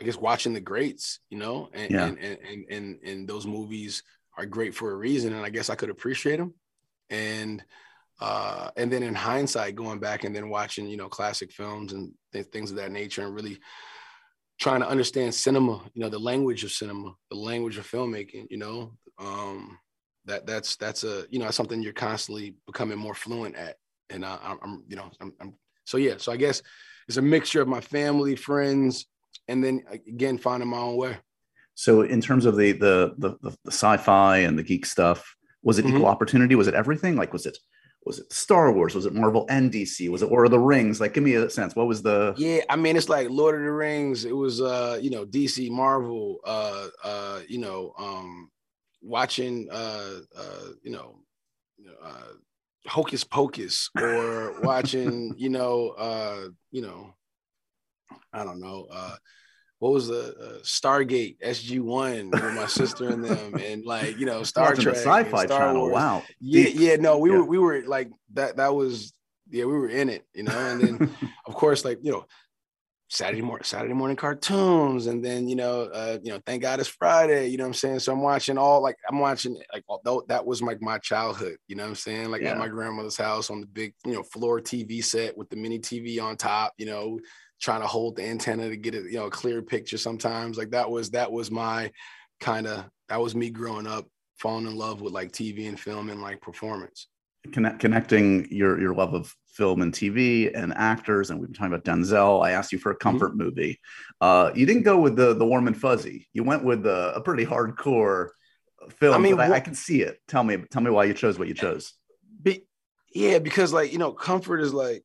[0.01, 2.05] i guess watching the greats you know and yeah.
[2.05, 4.03] and, and, and and those movies
[4.37, 6.53] are great for a reason and i guess i could appreciate them
[7.09, 7.63] and
[8.19, 12.11] uh and then in hindsight going back and then watching you know classic films and
[12.33, 13.59] th- things of that nature and really
[14.61, 18.57] trying to understand cinema, you know, the language of cinema, the language of filmmaking, you
[18.57, 19.77] know, um,
[20.25, 23.77] that that's that's a you know that's something you're constantly becoming more fluent at,
[24.11, 26.61] and I, I'm you know I'm, I'm so yeah, so I guess
[27.07, 29.07] it's a mixture of my family, friends,
[29.51, 31.17] and then again finding my own way.
[31.75, 35.85] So in terms of the the the, the sci-fi and the geek stuff, was it
[35.85, 35.97] mm-hmm.
[35.97, 36.55] equal opportunity?
[36.55, 37.15] Was it everything?
[37.15, 37.57] Like was it
[38.05, 38.95] was it Star Wars?
[38.95, 40.09] Was it Marvel and DC?
[40.09, 40.99] Was it Lord of the Rings?
[40.99, 41.75] Like, give me a sense.
[41.75, 42.33] What was the?
[42.35, 44.25] Yeah, I mean, it's like Lord of the Rings.
[44.25, 46.39] It was, uh, you know, DC, Marvel.
[46.43, 48.49] Uh, uh, you know, um,
[49.03, 51.19] watching, uh, uh, you know,
[52.03, 52.33] uh,
[52.87, 57.13] Hocus Pocus, or watching, you know, uh, you know,
[58.33, 59.15] I don't know, uh,
[59.81, 64.27] what was the uh, Stargate SG One with my sister and them, and like you
[64.27, 65.81] know Star Trek, Sci-Fi Star Channel.
[65.81, 65.93] Wars.
[65.93, 66.23] Wow.
[66.39, 66.75] Yeah, Deep.
[66.77, 67.37] yeah, no, we Yeah.
[67.37, 68.57] were we were like that.
[68.57, 69.11] That was
[69.49, 70.55] yeah, we were in it, you know.
[70.55, 70.99] And then
[71.47, 72.25] of course, like you know,
[73.09, 76.87] Saturday morning, Saturday morning cartoons, and then you know, uh, you know, thank God it's
[76.87, 77.47] Friday.
[77.47, 77.99] You know what I'm saying?
[78.01, 81.57] So I'm watching all like I'm watching like although that was like my childhood.
[81.67, 82.29] You know what I'm saying?
[82.29, 82.51] Like Yeah.
[82.51, 85.79] at my grandmother's house on the big you know floor TV set with the mini
[85.79, 86.73] TV on top.
[86.77, 87.19] You know,
[87.61, 89.97] trying to hold the antenna to get it you know a clear picture.
[89.97, 91.91] Sometimes like that was that was my
[92.39, 96.09] kind of that was me growing up, falling in love with like TV and film
[96.09, 97.07] and like performance.
[97.53, 101.73] Connect, connecting your your love of film and TV and actors, and we've been talking
[101.73, 102.45] about Denzel.
[102.45, 102.83] I asked you Mm-hmm.
[102.83, 103.79] for a comfort movie.
[104.19, 106.27] Uh, you didn't go with the the warm and fuzzy.
[106.33, 108.29] You went with the, a pretty hardcore
[108.91, 109.15] film.
[109.15, 110.19] I mean, but I, I can see it.
[110.27, 111.93] Tell me, tell me why you chose what you chose.
[112.41, 112.63] Be,
[113.13, 115.03] yeah, because like you know, comfort is like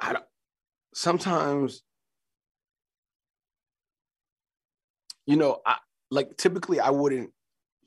[0.00, 0.24] I don't
[0.94, 1.82] sometimes
[5.26, 5.76] you know, I
[6.10, 7.30] like typically I wouldn't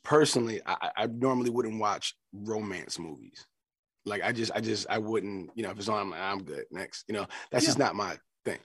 [0.04, 3.46] personally, I, I- normally wouldn't watch romance movies.
[4.06, 6.43] Like I just, I just, I wouldn't, you know, if it's on, I'm like, I'm
[6.43, 6.65] good.
[6.72, 8.58] Next, you know, that's just not my thing.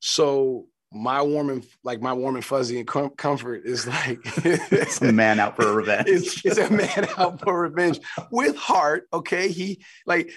[0.00, 5.00] So my warm and like my warm and fuzzy and com- comfort is like It's
[5.00, 6.08] a man out for revenge.
[6.08, 9.06] it's, it's a man out for revenge with heart.
[9.12, 10.30] Okay, he like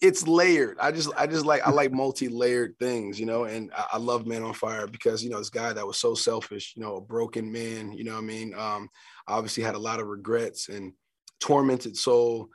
[0.00, 0.78] it's layered.
[0.80, 3.44] I just I just like I like multi-layered things, you know.
[3.44, 6.14] And I, I love Man on Fire because you know this guy that was so
[6.14, 7.92] selfish, you know, a broken man.
[7.92, 8.88] You know, I mean, um,
[9.26, 10.92] obviously had a lot of regrets and
[11.40, 12.48] tormented soul,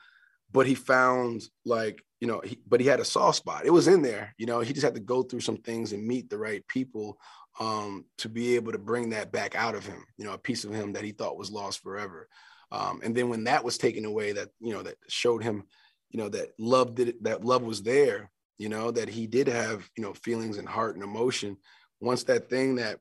[0.51, 3.65] but he found like you know, he, but he had a soft spot.
[3.65, 4.59] It was in there, you know.
[4.61, 7.19] He just had to go through some things and meet the right people
[7.59, 10.03] um, to be able to bring that back out of him.
[10.17, 12.27] You know, a piece of him that he thought was lost forever.
[12.71, 15.63] Um, and then when that was taken away, that you know, that showed him,
[16.09, 18.29] you know, that love did that love was there.
[18.57, 21.57] You know, that he did have, you know, feelings and heart and emotion.
[22.01, 22.99] Once that thing that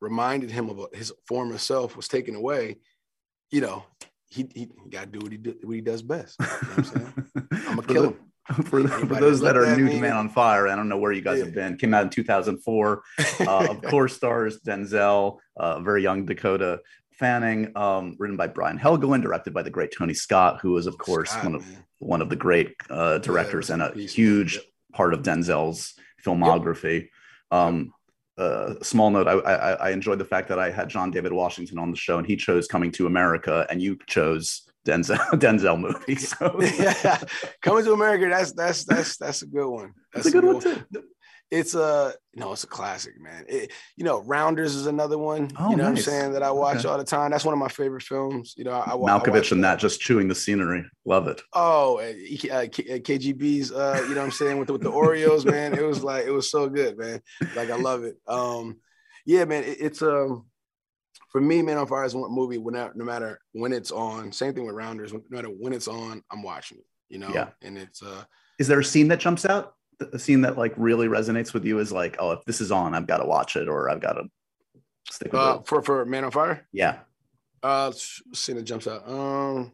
[0.00, 2.76] reminded him of his former self was taken away,
[3.50, 3.84] you know,
[4.28, 6.36] he he, got to do what he do, what he does best.
[6.38, 7.14] You know what I'm saying?
[7.52, 8.16] I'm gonna For kill him.
[8.64, 11.12] For, for those that are that new to Man on Fire, I don't know where
[11.12, 11.44] you guys Yeah.
[11.44, 11.76] have been.
[11.76, 13.02] Came out in 2004.
[13.40, 16.80] Uh, of course, stars Denzel, uh, very young Dakota
[17.20, 20.96] Fanning, um, written by Brian Helgeland, directed by the great Tony Scott, who is, of
[20.96, 21.84] course, Scott, one of man.
[21.98, 24.64] one of the great uh, directors rest and a huge Yep.
[24.94, 27.08] part of Denzel's filmography.
[27.50, 27.92] Um,
[28.38, 31.78] uh, small note: I, I, I enjoyed the fact that I had John David Washington
[31.78, 36.14] on the show, and he chose Coming to America, and you chose Denzel Denzel movie.
[36.16, 37.18] So yeah,
[37.60, 38.28] coming to America.
[38.30, 39.92] That's that's that's that's a good one.
[40.14, 40.82] That's That's a good one too.
[41.50, 43.44] It's a no, it's a classic, man.
[43.48, 45.50] It, you know, Rounders is another one.
[45.58, 46.06] Oh, you know nice.
[46.06, 46.88] what I'm saying that I watch Okay.
[46.88, 47.32] all the time.
[47.32, 48.54] That's one of my favorite films.
[48.56, 50.84] You know, I, I Malkovich and that just chewing the scenery.
[51.04, 51.42] Love it.
[51.52, 54.74] Oh, uh, E- uh, K- uh, KGB's, uh, you know what I'm saying, with the,
[54.74, 55.74] with the Oreos, man.
[55.74, 57.20] It was like, it was so good, man.
[57.56, 58.16] Like, I love it.
[58.28, 58.78] Um,
[59.26, 60.46] yeah, man, it, it's, um,
[61.30, 64.54] for me, Man on Fire is one movie, when, no matter when it's on, same
[64.54, 67.30] thing with Rounders, no matter when it's on, I'm watching it, you know?
[67.34, 67.48] Yeah.
[67.62, 68.22] And it's, uh,
[68.60, 69.74] Is there a scene that jumps out?
[70.12, 72.94] A scene that like really resonates with you is like, oh, if this is on,
[72.94, 74.24] I've got to watch it or I've got to
[75.10, 75.66] stick with uh, it.
[75.66, 77.00] for, for Man on Fire, Yeah.
[77.62, 79.06] uh, scene that jumps out.
[79.08, 79.72] Um,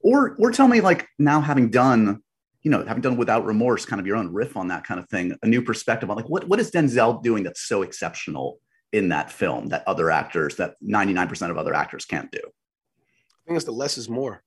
[0.00, 2.22] Or or tell me like now having done,
[2.62, 5.08] you know, having done without remorse, kind of your own riff on that kind of
[5.08, 8.58] thing, a new perspective on like what what is Denzel doing that's so exceptional
[8.92, 12.38] in that film that other actors, that 99% of other actors can't do.
[12.38, 14.42] I think it's the less is more.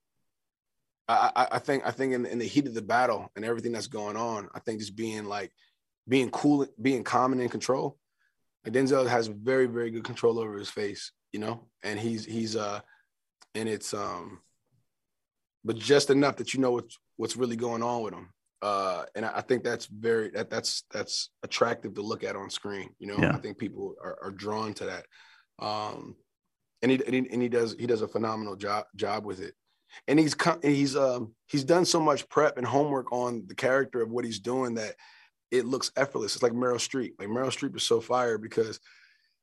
[1.10, 3.72] I, I, I think I think in, in the heat of the battle and everything
[3.72, 5.52] that's going on, I think just being like
[6.08, 7.98] being cool, being calm and in control.
[8.63, 12.56] Like Denzel has very very good control over his face, you know, and he's he's
[12.56, 12.80] uh
[13.56, 14.39] and it's um
[15.65, 18.30] but just enough that you know what's what's really going on with him.
[18.62, 22.50] Uh, and I, I think that's very that that's that's attractive to look at on
[22.50, 22.89] screen.
[23.00, 23.34] You know, Yeah.
[23.34, 25.06] I think people are, are drawn to that.
[25.60, 26.15] Um,
[26.82, 29.54] and he, and he and he does he does a phenomenal job job with it.
[30.08, 34.10] And he's he's um he's done so much prep and homework on the character of
[34.12, 34.95] what he's doing that
[35.52, 36.36] it looks effortless.
[36.36, 37.13] It's like Meryl Streep.
[37.19, 38.80] Like Meryl Streep is so fire because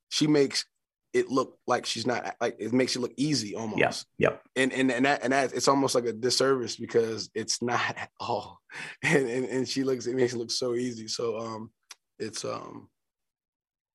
[0.09, 0.65] she makes
[1.13, 4.29] it look like she's not like it makes it look easy almost Yeah.
[4.31, 4.43] Yep.
[4.57, 8.11] and and and that and that it's almost like a disservice because it's not at
[8.21, 8.61] all
[9.03, 11.71] and and, and she looks it makes it look so easy so um
[12.19, 12.89] it's um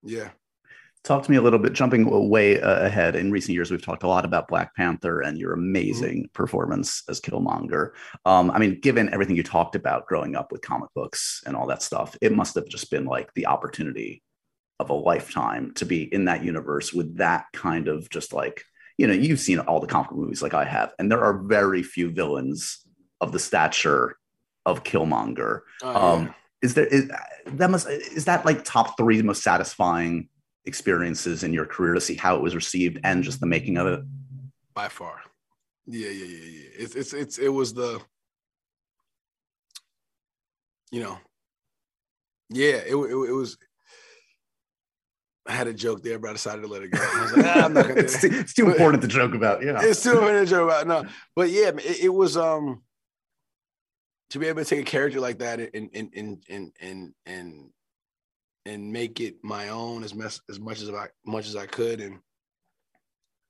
[0.03, 0.29] yeah
[1.03, 3.15] Talk to me a little bit, jumping way uh, ahead.
[3.15, 7.19] In recent years, we've talked a lot about Black Panther and your amazing performance as
[7.19, 7.91] Killmonger.
[8.25, 11.65] Um, I mean, given everything you talked about growing up with comic books and all
[11.67, 14.21] that stuff, it must have just been like the opportunity
[14.79, 18.63] of a lifetime to be in that universe with that kind of just like,
[18.99, 21.81] you know, you've seen all the comic movies like I have, and there are very
[21.81, 22.85] few villains
[23.19, 24.17] of the stature
[24.67, 25.61] of Killmonger.
[25.81, 27.09] Oh, Um, is there is
[27.47, 30.29] that must is that like top three most satisfying
[30.65, 33.88] experiences in your career to see how it was received and just the making of
[33.88, 34.02] it?
[34.74, 35.21] By far.
[35.86, 36.69] Yeah, yeah, yeah, yeah.
[36.78, 38.02] It's it's it's it was the
[40.91, 41.17] you know,
[42.50, 43.58] yeah, it, it, it was
[45.47, 47.00] I had a joke there, but I decided to let it go.
[47.02, 49.63] I was like, ah, I'm not gonna it's, too, it's too important to joke about.
[49.63, 50.88] Yeah, it's too important to joke about.
[50.88, 52.84] No, but yeah, it, it, was um
[54.30, 57.69] to be able to take a character like that and and and and and and,
[58.65, 62.00] and make it my own as much as much as I much as I could,
[62.02, 62.19] and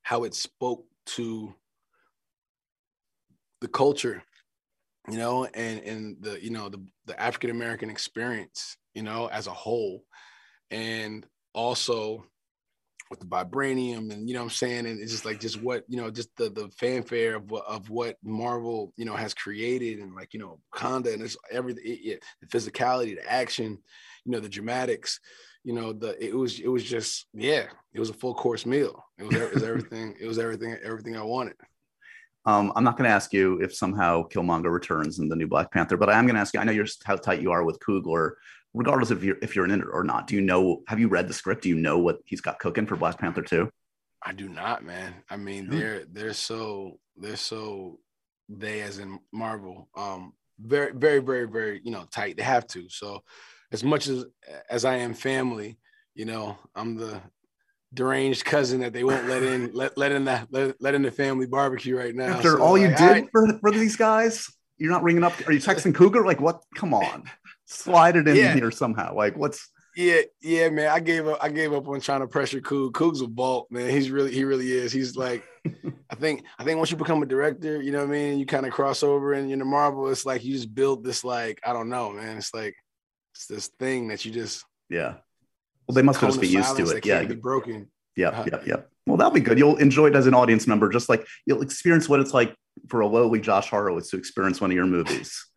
[0.03, 1.53] how it spoke to
[3.61, 4.23] the culture,
[5.09, 9.47] you know, and and the you know the the African American experience, you know, as
[9.47, 10.03] a whole,
[10.69, 12.25] and also
[13.11, 14.87] with the vibranium and you know I'm saying?
[14.87, 17.89] And it's just like just what you know just the the fanfare of what of
[17.89, 21.99] what Marvel you know has created and like you know Wakanda and it's everything it,
[22.05, 23.77] it, the physicality the action
[24.25, 25.19] you know the dramatics
[25.63, 29.03] you know the it was it was just yeah it was a full course meal
[29.17, 31.55] it was, it was everything it was everything everything I wanted
[32.43, 35.71] um, I'm not going to ask you if somehow Killmonger returns in the new Black
[35.71, 36.59] Panther, but I am going to ask you.
[36.59, 38.31] I know you're how tight you are with Coogler
[38.73, 40.81] regardless if you're if you're an in it or not, do you know?
[40.87, 41.63] Have you read the script?
[41.63, 43.69] Do you know what he's got cooking for Black Panther two?
[44.23, 45.15] I do not, man.
[45.29, 45.77] I mean, mm-hmm.
[45.77, 47.99] they're they're so they're so
[48.49, 52.37] they as in Marvel, um, very very very very you know tight.
[52.37, 52.87] They have to.
[52.89, 53.23] So
[53.71, 54.25] as much as
[54.69, 55.77] as I am family,
[56.15, 57.21] you know, I'm the
[57.93, 61.11] deranged cousin that they won't let in let let in the let, let in the
[61.11, 62.27] family barbecue right now.
[62.27, 65.33] After so all like, you did for, for these guys, you're not ringing up.
[65.47, 66.25] Are you texting Coogler?
[66.25, 66.63] Like what?
[66.75, 67.23] Come on
[67.71, 68.53] slide it in yeah.
[68.53, 69.15] here somehow.
[69.15, 70.87] Like what's yeah, yeah, man.
[70.87, 71.39] I gave up.
[71.41, 72.93] I gave up on trying to pressure Coog.
[72.93, 73.89] Coog's a vault, man.
[73.89, 74.93] He's really, he really is.
[74.93, 75.43] He's like,
[76.09, 78.39] I think, I think once you become a director, you know what I mean.
[78.39, 80.09] You kind of cross over, and you know, Marvel.
[80.09, 82.37] It's like you just build this, like, I don't know, man.
[82.37, 82.75] It's like
[83.33, 85.15] it's this thing that you just, yeah.
[85.87, 87.05] Well, they must just be used to it.
[87.05, 87.89] Yeah, be broken.
[88.15, 88.75] Yeah, uh, yeah, yeah.
[89.05, 89.57] Well, that'll be good.
[89.57, 92.55] You'll enjoy it as an audience member, just like you'll experience what it's like
[92.87, 95.45] for a lowly Josh Horowitz to experience one of your movies.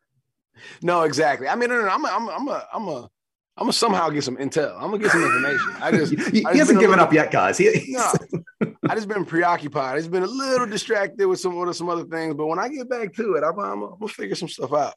[0.82, 1.48] No, exactly.
[1.48, 3.10] I mean, no, no, no, I'm a, I'm a, I'm a, I'm a,
[3.56, 4.74] I'm gonna somehow get some intel.
[4.76, 5.74] I'm gonna get some information.
[5.80, 7.58] I just he, I just hasn't given little, up yet, guys.
[7.58, 8.12] He, no,
[8.88, 9.98] I just been preoccupied.
[9.98, 12.34] It's been a little distracted with some with some other things.
[12.34, 14.94] But when I get back to it, I'm, I'm, I'm gonna figure some stuff out.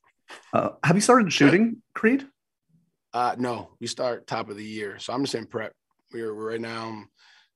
[0.53, 2.27] Uh, have you started shooting Creed?
[3.13, 5.73] Uh, no, we start top of the year, so I'm just in prep.
[6.13, 7.03] We're, we're right now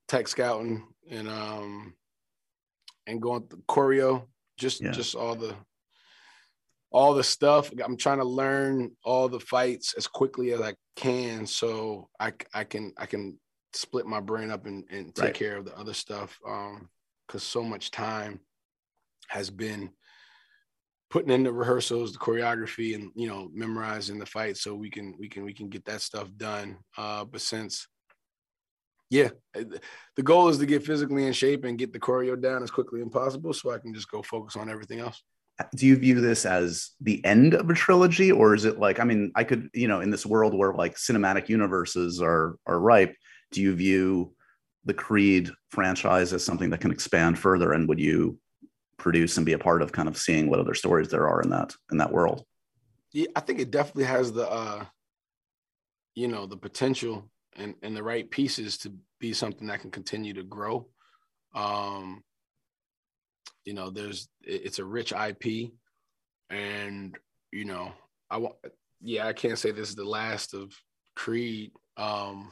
[0.07, 1.93] tech scouting and um
[3.07, 4.25] and going through choreo,
[4.57, 4.91] just yeah.
[4.91, 5.55] just all the
[6.91, 7.71] all the stuff.
[7.83, 12.63] I'm trying to learn all the fights as quickly as I can, so I I
[12.63, 13.39] can I can
[13.73, 15.33] split my brain up and, and take right.
[15.33, 16.37] care of the other stuff.
[16.45, 16.89] Um,
[17.27, 18.41] because so much time
[19.29, 19.89] has been
[21.11, 25.15] putting in the rehearsals, the choreography, and you know memorizing the fight, so we can
[25.19, 26.77] we can we can get that stuff done.
[26.97, 27.87] Uh, but since
[29.09, 29.65] yeah, eh,
[30.15, 33.01] the goal is to get physically in shape and get the choreo down as quickly
[33.01, 35.21] as possible, so I can just go focus on everything else
[35.75, 39.03] do you view this as the end of a trilogy or is it like i
[39.03, 43.15] mean i could you know in this world where like cinematic universes are are ripe
[43.51, 44.33] do you view
[44.85, 48.39] the creed franchise as something that can expand further and would you
[49.01, 51.49] produce and be a part of kind of seeing what other stories there are in
[51.49, 52.45] that in that world.
[53.11, 54.85] Yeah i think it definitely has the uh
[56.15, 60.33] you know the potential and and the right pieces to be something that can continue
[60.33, 60.87] to grow.
[61.53, 62.23] Um
[63.65, 65.71] you know there's it's a rich ip
[66.49, 67.15] and
[67.51, 67.91] you know
[68.29, 68.55] i want
[69.01, 70.73] yeah i can't say this is the last of
[71.15, 71.71] creed.
[71.97, 72.51] Um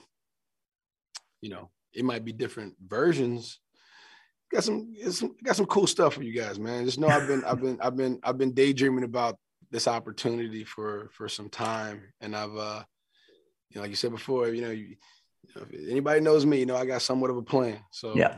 [1.42, 3.60] you know it might be different versions
[4.52, 6.86] got some, some got some cool stuff for you guys man.
[6.86, 9.38] Just know i've been i've been i've been i've been daydreaming about
[9.72, 12.02] this opportunity for for some time.
[12.22, 12.84] And i've uh
[13.70, 14.96] you know like you said before you know you,
[15.44, 17.80] you know, if anybody knows me you know i got somewhat of a plan.
[17.92, 18.38] So yeah.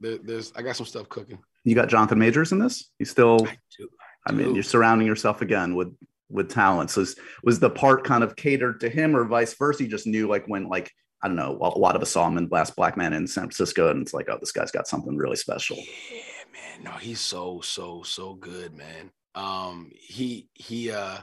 [0.00, 1.38] there, there's i got some stuff cooking.
[1.64, 2.90] You got Jonathan Majors in this.
[2.98, 3.88] You still, I, do,
[4.26, 5.94] I, I mean, you're surrounding yourself again with
[6.28, 6.90] with talent.
[6.90, 9.84] So was, was the part kind of catered to him, or vice versa?
[9.84, 10.90] You just knew like when like
[11.22, 11.56] I don't know.
[11.60, 14.12] A lot of us saw him in Last Black Man in San Francisco, and it's
[14.12, 15.76] like, oh, this guy's got something really special.
[15.76, 16.84] Yeah, man.
[16.84, 19.10] No, he's so so so good, man.
[19.34, 21.18] Um, he he uh,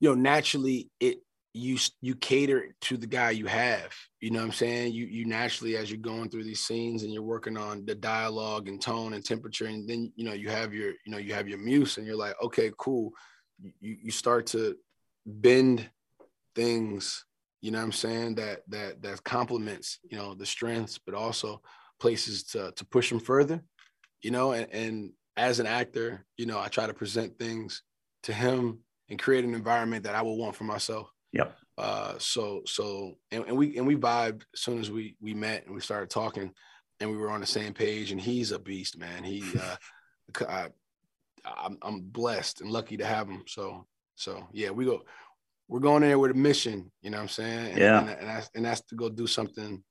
[0.00, 1.18] you know, naturally it
[1.54, 5.24] you you cater to the guy you have you know what i'm saying you you
[5.24, 9.14] naturally as you're going through these scenes and you're working on the dialogue and tone
[9.14, 11.96] and temperature and then you know you have your you know you have your muse
[11.96, 13.10] and you're like okay cool
[13.80, 14.76] you you start to
[15.26, 15.88] bend
[16.54, 17.24] things
[17.60, 21.60] you know what i'm saying that that that complements you know the strengths but also
[22.00, 23.62] places to to push them further
[24.22, 27.82] you know and, and as an actor you know i try to present things
[28.22, 31.10] to him and create an environment that I would want for myself.
[31.32, 31.56] Yep.
[31.76, 35.64] Uh, so so and, and we and we vibed as soon as we we met
[35.66, 36.52] and we started talking,
[37.00, 38.10] and we were on the same page.
[38.10, 39.22] And he's a beast, man.
[39.22, 39.76] He, uh,
[40.48, 40.68] I,
[41.44, 43.44] I'm, I'm blessed and lucky to have him.
[43.46, 43.86] So
[44.16, 45.02] so yeah, we go.
[45.68, 47.66] We're going in there with a mission, you know what I'm saying?
[47.72, 48.00] And, Yeah.
[48.00, 49.82] And, and that's and that's to go do something,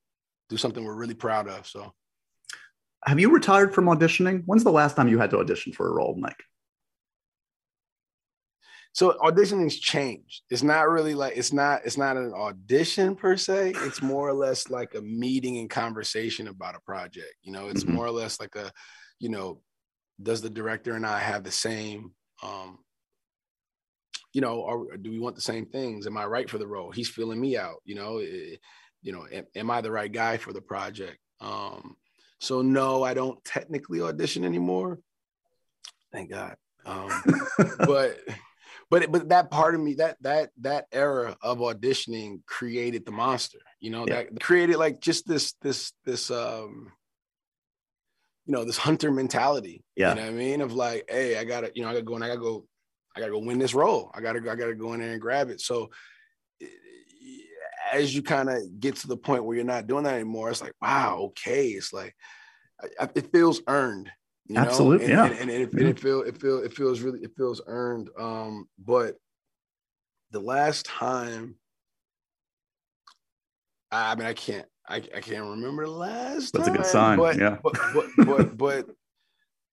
[0.48, 1.66] do something we're really proud of.
[1.66, 1.92] So
[3.06, 4.42] Have you retired from auditioning?
[4.46, 6.42] When's the last time you had to audition for a role, Mike?
[8.94, 10.42] so auditioning's changed.
[10.50, 13.74] It's not really like it's not it's not an audition per se.
[13.76, 17.34] It's more or less like a meeting and conversation about a project.
[17.42, 17.90] You know, it's Mhm.
[17.94, 18.72] more or less like a,
[19.20, 19.62] you know,
[20.20, 22.12] does the director and I have the same
[22.42, 22.78] um
[24.38, 26.06] you know, or do we want the same things?
[26.06, 26.92] Am I right for the role?
[26.92, 28.54] He's filling me out, you know, eh,
[29.02, 31.18] you know, am, am I the right guy for the project?
[31.40, 31.96] Um,
[32.38, 35.00] so no, I don't technically audition anymore.
[36.12, 36.54] Thank God.
[36.86, 37.10] Um,
[37.80, 38.20] but
[38.90, 43.58] but but that part of me that that that era of auditioning created the monster
[43.80, 44.22] you know Yeah.
[44.22, 46.92] that created like just this this this um
[48.46, 50.10] you know this hunter mentality Yeah.
[50.10, 52.14] you know what i mean of like hey i gotta you know i gotta go
[52.14, 52.66] and i gotta go
[53.18, 55.20] i gotta go win this role i gotta go i gotta go in there and
[55.20, 55.90] grab it so
[57.92, 60.60] as you kind of get to the point where you're not doing that anymore it's
[60.60, 62.14] like wow okay it's like
[63.14, 64.10] it feels earned
[64.46, 64.62] you know?
[64.62, 65.24] Absolutely, and, yeah.
[65.26, 68.66] and, and it, and it feel it feel it feels really it feels earned um
[68.78, 69.16] but
[70.30, 71.56] the last time
[73.90, 77.38] i mean i can't i, I can't remember the last That's a good sign, but,
[77.38, 77.58] yeah.
[77.62, 78.86] but but but but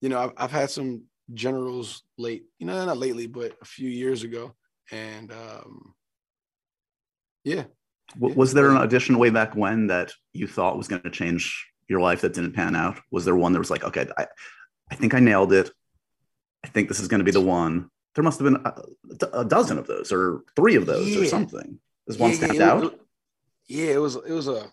[0.02, 1.04] you know I've, I've had some
[1.34, 4.54] generals late you know not lately but a few years ago
[4.92, 5.94] and um
[7.44, 7.64] yeah
[8.20, 8.34] Yeah.
[8.36, 12.00] Was there an audition way back when that you thought was going to change your
[12.00, 13.00] life that didn't pan out?
[13.12, 14.28] Was there one that was like, okay, I,
[14.92, 15.72] I think I nailed it.
[16.64, 17.90] I think this is going to be the one.
[18.14, 21.80] There must have been a, a dozen of those or three of those or something.
[22.08, 22.82] Does one Yeah, stand yeah, out?
[22.82, 22.92] was-
[23.68, 24.72] yeah, it was it was a.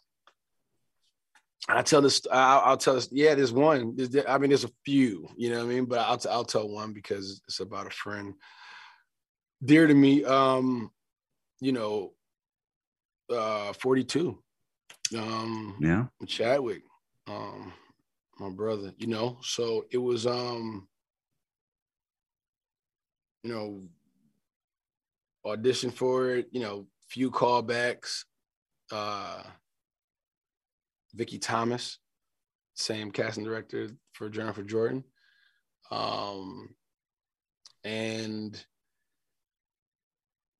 [1.68, 2.22] I tell this.
[2.30, 3.08] I'll, I'll tell this.
[3.12, 3.94] Yeah, there's one.
[3.96, 5.28] There's, I mean, there's a few.
[5.36, 5.84] You know what I mean?
[5.84, 8.34] But I'll I'll tell one because it's about a friend
[9.64, 10.24] dear to me.
[10.24, 10.90] Um,
[11.60, 12.12] you know,
[13.30, 14.38] uh, 42.
[15.16, 16.06] Um, yeah.
[16.26, 16.82] Chadwick,
[17.28, 17.72] um,
[18.38, 19.38] my brother, you know.
[19.42, 20.88] So it was um,
[23.42, 23.82] you know,
[25.44, 28.24] audition for it, you know, few callbacks.
[28.90, 29.42] Uh
[31.14, 31.98] Vicky Thomas,
[32.74, 35.04] same casting director for Journal for Jordan.
[35.90, 36.74] Um
[37.84, 38.64] and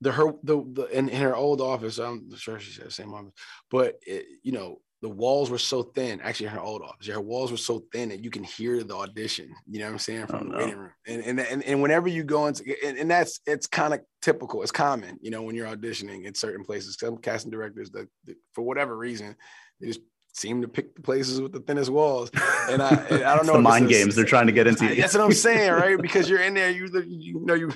[0.00, 3.14] the her the, the in, in her old office, I'm sure she said the same
[3.14, 3.32] office,
[3.70, 6.20] but it, you know, the walls were so thin.
[6.20, 8.94] Actually, in her old office, her walls were so thin that you can hear the
[8.94, 9.52] audition.
[9.68, 10.58] You know what I'm saying from Oh, the no.
[10.58, 10.90] waiting room.
[11.06, 14.62] And and and, and whenever you go into and, and that's it's kind of typical.
[14.62, 16.96] It's common, you know, when you're auditioning in certain places.
[16.98, 19.36] Some casting directors that, that for whatever reason
[19.80, 20.00] they just
[20.32, 22.30] seem to pick the places with the thinnest walls.
[22.68, 24.94] And I and I don't know the mind games they're trying to get into.
[24.94, 26.00] That's what I'm saying, right?
[26.00, 27.72] Because you're in there, you you know you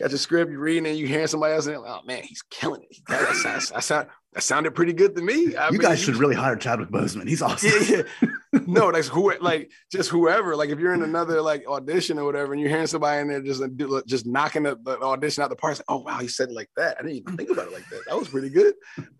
[0.00, 2.42] got your script, you're reading, and you hearing somebody else, and like, oh man, he's
[2.42, 2.96] killing it.
[3.08, 5.54] That, sounds- that, sound, that sounded pretty good to me.
[5.56, 7.28] I you mean, guys should really hire Chadwick Boseman.
[7.28, 7.70] He's awesome.
[7.88, 8.30] yeah, yeah.
[8.66, 10.56] No, that's who like just whoever.
[10.56, 13.40] Like if you're in another like audition or whatever, and you're hearing somebody in there
[13.42, 13.62] just
[14.06, 15.76] just knocking the, the audition out the park.
[15.78, 16.96] like, oh wow, he said it like that.
[16.98, 18.02] I didn't even think about it like that.
[18.08, 18.74] That was pretty good.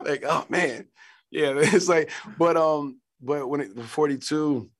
[0.04, 0.86] Like oh man,
[1.30, 1.52] yeah.
[1.56, 4.70] It's like, but um, but when it 42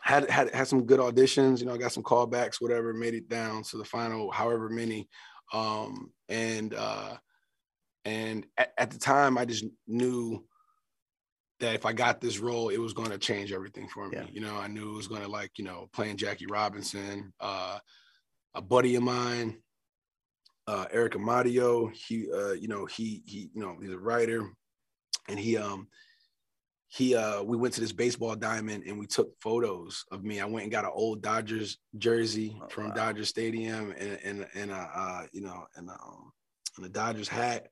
[0.00, 1.60] had had had some good auditions.
[1.60, 2.92] You know, I got some callbacks, whatever.
[2.92, 5.08] Made it down to the final, however many.
[5.52, 7.16] Um, and uh,
[8.04, 10.44] and at, at the time, I just knew
[11.60, 14.16] that if I got this role, it was going to change everything for me.
[14.16, 14.26] Yeah.
[14.30, 17.78] You know, I knew it was going to like, you know, playing Jackie Robinson, uh,
[18.54, 19.58] a buddy of mine,
[20.68, 21.92] uh, Eric Amadio.
[21.92, 24.48] He, uh, you know, he, he, you know, he's a writer
[25.28, 25.88] and he, um,
[26.88, 30.40] he, uh, we went to this baseball diamond and we took photos of me.
[30.40, 32.94] I went and got an old Dodgers jersey Oh, from wow.
[32.94, 36.32] Dodger Stadium and, and, and, uh, uh, you know, and, um,
[36.76, 37.66] and the Dodgers hat.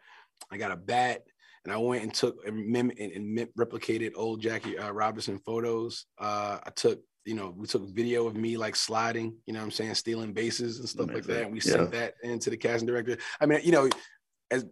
[0.51, 1.23] I got a bat
[1.65, 5.39] and I went and took and, mim- and, and mim- replicated old Jackie uh, Robinson
[5.39, 6.05] photos.
[6.19, 9.65] Uh, I took, you know, we took video of me like sliding, you know what
[9.65, 11.45] I'm saying, stealing bases and stuff like that.
[11.45, 11.73] And we Yeah.
[11.73, 13.17] sent that into the casting director.
[13.41, 13.89] I mean, you know,
[14.51, 14.67] as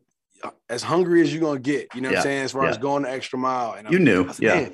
[0.68, 2.78] as hungry as you're gonna get, you know what Yeah, I'm saying, as far as
[2.78, 3.72] going the extra mile.
[3.72, 4.68] And You I'm- knew, I yeah,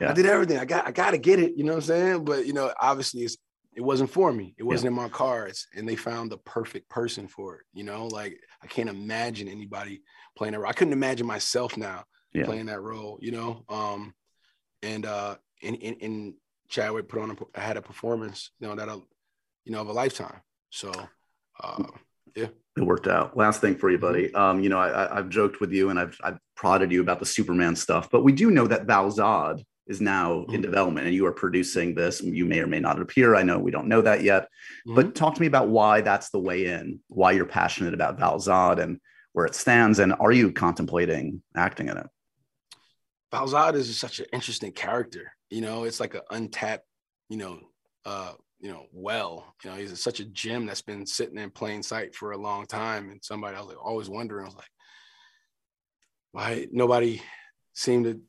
[0.00, 0.10] yeah.
[0.10, 0.58] I did everything.
[0.58, 2.24] I got I gotta get it, you know what I'm saying?
[2.24, 3.36] But you know, obviously it's
[3.76, 4.54] it wasn't for me.
[4.58, 5.68] It wasn't in my cards.
[5.76, 7.62] And they found the perfect person for it.
[7.72, 10.02] You know, like I can't imagine anybody
[10.36, 10.68] playing that role.
[10.70, 12.44] I couldn't imagine myself now Yeah.
[12.46, 13.64] playing that role, you know.
[13.68, 14.12] Um,
[14.82, 16.34] and uh, and, and, and
[16.68, 18.88] Chadwick put on a, had a performance, you know, that
[19.64, 20.40] you know of a lifetime.
[20.70, 20.90] So,
[21.62, 21.84] uh,
[22.34, 22.48] Yeah.
[22.76, 23.36] It worked out.
[23.36, 24.06] Last thing for you, Mm-hmm.
[24.06, 24.34] buddy.
[24.34, 27.26] Um, you know, I, I've joked with you and I've I've prodded you about the
[27.26, 30.62] Superman stuff, but we do know that Val Zod is now in Mhm.
[30.62, 32.22] development and you are producing this.
[32.22, 33.34] You may or may not appear.
[33.34, 34.48] I know we don't know that yet,
[34.86, 34.94] Mhm.
[34.94, 38.38] but talk to me about why that's the way in, why you're passionate about Val
[38.38, 39.00] Zod and
[39.32, 42.06] where it stands, and are you contemplating acting in it?
[43.32, 45.32] Val Zod is such an interesting character.
[45.50, 46.86] You know, it's like an untapped,
[47.28, 47.60] you know,
[48.04, 51.82] uh, you know, well, you know, he's such a gem that's been sitting in plain
[51.82, 53.10] sight for a long time.
[53.10, 54.70] And somebody I was like always wondering, I was like,
[56.32, 57.22] why nobody
[57.72, 58.20] seemed to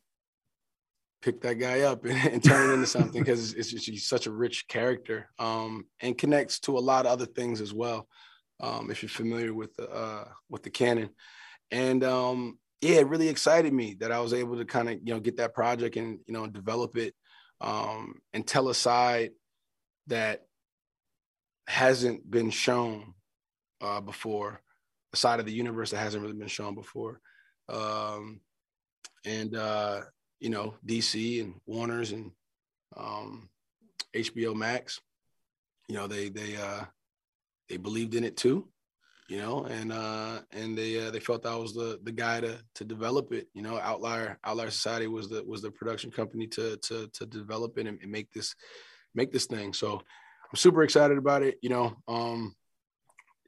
[1.22, 4.26] pick that guy up and, and turn it into something because it's, just he's such
[4.26, 8.08] a rich character um, and connects to a lot of other things as well.
[8.62, 11.10] Um, if you're familiar with the uh, with the canon,
[11.72, 15.16] and um, yeah, it really excited me that I was able to kind of you
[15.16, 17.16] know get that project and you know develop it
[17.60, 19.32] um, and tell a side
[20.12, 20.42] that
[21.68, 23.14] hasn't been shown
[23.82, 24.62] uh, before,
[25.14, 27.20] a side of the universe that hasn't really been shown before,
[27.70, 28.40] um,
[29.26, 30.02] and uh,
[30.40, 32.32] you know DC and Warner's and
[32.96, 33.50] um,
[34.16, 35.00] HBO Max,
[35.88, 36.84] you know they they uh,
[37.70, 38.68] they believed in it too
[39.32, 42.60] you know, and uh, and they uh, they felt I was the the guy to
[42.76, 43.48] to develop it.
[43.54, 47.78] You know, Outlier Outlier Society was the was the production company to to to develop
[47.78, 48.54] it and, and make this
[49.16, 49.74] make this thing.
[49.74, 51.58] So I'm super excited about it.
[51.62, 52.56] You know, um,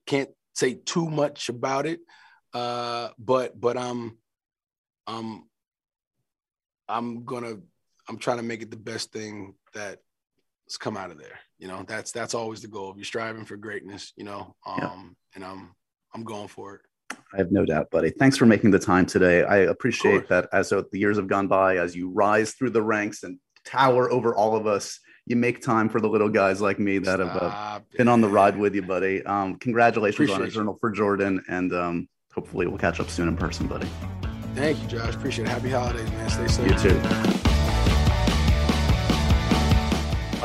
[0.05, 1.99] can't say too much about it,
[2.53, 4.17] uh, but but I'm
[5.07, 5.43] I'm
[6.87, 7.55] I'm gonna
[8.07, 11.39] I'm trying to make it the best thing that's come out of there.
[11.57, 12.91] You know, that's that's always the goal.
[12.91, 15.03] If you're striving for greatness, you know, um, Yeah.
[15.35, 15.75] and I'm
[16.13, 16.81] I'm going for it.
[17.33, 18.11] I have no doubt, buddy.
[18.11, 19.43] Thanks for making the time today.
[19.43, 23.23] I appreciate that as the years have gone by, as you rise through the ranks
[23.23, 26.97] and tower over all of us, you make time for the little guys like me
[26.99, 29.23] that have uh, been on the ride with you, buddy.
[29.25, 30.59] Um, congratulations on a Appreciate you.
[30.59, 33.87] journal for Jordan, and um, hopefully we'll catch up soon in person, buddy.
[34.53, 35.15] Thank you, Josh.
[35.15, 35.51] Appreciate it.
[35.51, 36.29] Happy holidays, man.
[36.29, 36.71] Stay safe.
[36.71, 36.99] You too.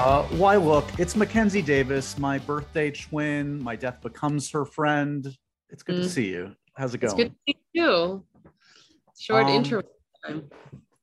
[0.00, 0.84] Uh, why look?
[0.98, 3.60] It's Mackenzie Davis, my birthday twin.
[3.60, 5.26] My death becomes her friend.
[5.70, 6.08] It's good to Mm.
[6.08, 6.54] see you.
[6.76, 7.12] How's it going?
[7.12, 8.24] It's good to see you.
[9.18, 9.82] Short Um, intro
[10.24, 10.48] time.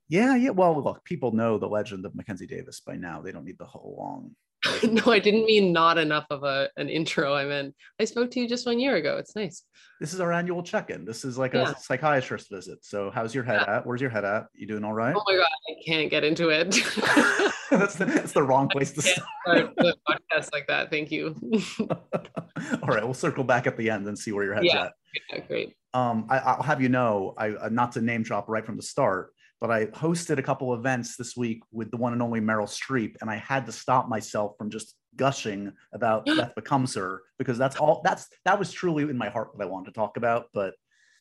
[0.10, 0.52] Yeah, yeah.
[0.52, 3.22] Well, look, people know the legend of Mackenzie Davis by now.
[3.22, 4.32] They don't need the whole long.
[4.84, 7.34] no, I didn't mean not enough of a an intro.
[7.36, 9.18] I meant I spoke to you just one year ago.
[9.18, 9.64] It's nice.
[10.02, 11.06] This is our annual check-in.
[11.06, 11.72] This is like Yeah.
[11.72, 12.84] a psychiatrist visit.
[12.84, 13.86] So, how's your head at?
[13.86, 14.48] Where's your head at?
[14.56, 15.16] You doing all right?
[15.16, 16.72] Oh my god, I can't get into it.
[17.70, 19.76] that's, the, that's the wrong place to start.
[19.78, 20.90] the podcast like that.
[20.90, 21.36] Thank you.
[21.80, 24.86] all right, we'll circle back at the end and see where your head's Yeah.
[24.86, 24.94] at.
[25.32, 25.76] Yeah, great.
[25.94, 28.84] um, I, I'll have you know, I uh, not to name drop right from the
[28.84, 29.32] start,
[29.62, 33.16] but I hosted a couple events this week with the one and only Meryl Streep,
[33.22, 37.76] and I had to stop myself from just gushing about Death Becomes Her because that's
[37.78, 38.02] all.
[38.04, 40.74] That's that was truly in my heart what I wanted to talk about, but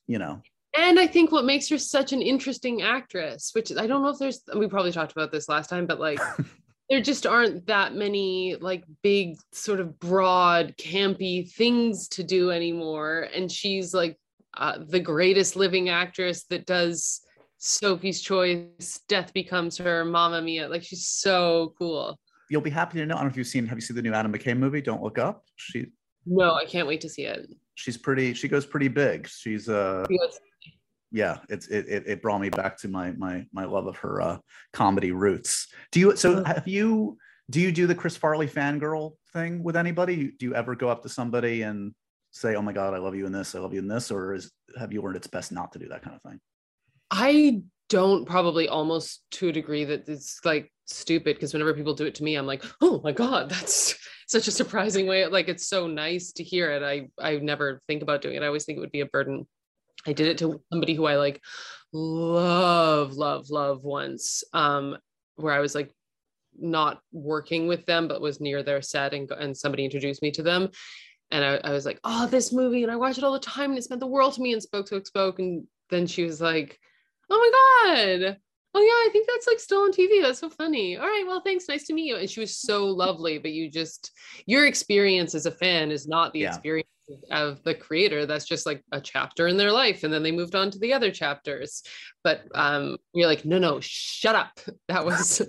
[0.07, 0.43] you know,
[0.77, 4.19] And I think what makes her such an interesting actress, which I don't know if
[4.19, 6.19] there's, we probably talked about this last time, but like,
[6.91, 13.29] there just aren't that many like big, sort of broad, campy things to do anymore.
[13.35, 14.19] And she's like
[14.57, 17.21] uh, the greatest living actress that does
[17.65, 20.69] Sophie's Choice, Death Becomes Her, Mamma Mia.
[20.69, 22.19] Like, she's so cool.
[22.51, 23.15] you'll be happy to know.
[23.15, 23.67] I don't know if you've seen.
[23.67, 24.83] Have you seen the new Adam McKay movie?
[24.83, 25.45] Don't look up.
[25.57, 25.87] She
[26.27, 27.49] No, I can't wait to see it.
[27.75, 28.35] she's pretty.
[28.35, 29.27] She goes pretty big.
[29.29, 30.39] She's uh Yes.
[31.11, 34.21] yeah it's it, it it brought me back to my my my love of her
[34.21, 34.37] uh
[34.73, 37.17] comedy roots do you so have you
[37.51, 41.03] do you do the chris farley fangirl thing with anybody do you ever go up
[41.03, 41.95] to somebody and
[42.33, 44.35] say oh my god i love you in this i love you in this or
[44.35, 46.41] is have you learned it's best not to do that kind of thing
[47.17, 52.07] I don't probably almost to a degree that it's like stupid because whenever people do
[52.07, 53.95] it to me, I'm like, oh my God, that's
[54.27, 55.25] such a surprising way.
[55.27, 56.83] Like it's so nice to hear it.
[56.83, 58.43] I I never think about doing it.
[58.43, 59.47] I always think it would be a burden.
[60.07, 61.41] I did it to somebody who I like
[61.93, 64.99] love, love, love once, um,
[65.37, 65.95] where I was like
[66.59, 70.43] not working with them, but was near their set and, and somebody introduced me to
[70.43, 70.69] them.
[71.31, 73.71] And I, I was like, oh, this movie, and I watch it all the time,
[73.71, 74.53] and it meant the world to me.
[74.53, 75.39] And spoke, spoke, spoke.
[75.39, 76.79] And then she was like,
[77.31, 77.39] oh
[77.87, 78.37] my God.
[78.77, 80.21] Oh yeah, I think that's like still on TV.
[80.21, 80.97] That's so funny.
[80.97, 81.69] All right, well, thanks.
[81.69, 82.17] Nice to meet you.
[82.17, 84.11] And she was so lovely, but you just
[84.47, 86.49] your experience as a fan is not the Yeah.
[86.49, 86.89] experience
[87.31, 88.27] of the creator.
[88.27, 90.03] That's just like a chapter in their life.
[90.03, 91.83] And then they moved on to the other chapters.
[92.25, 94.59] But um, you're like, no, no, shut up.
[94.89, 95.41] That was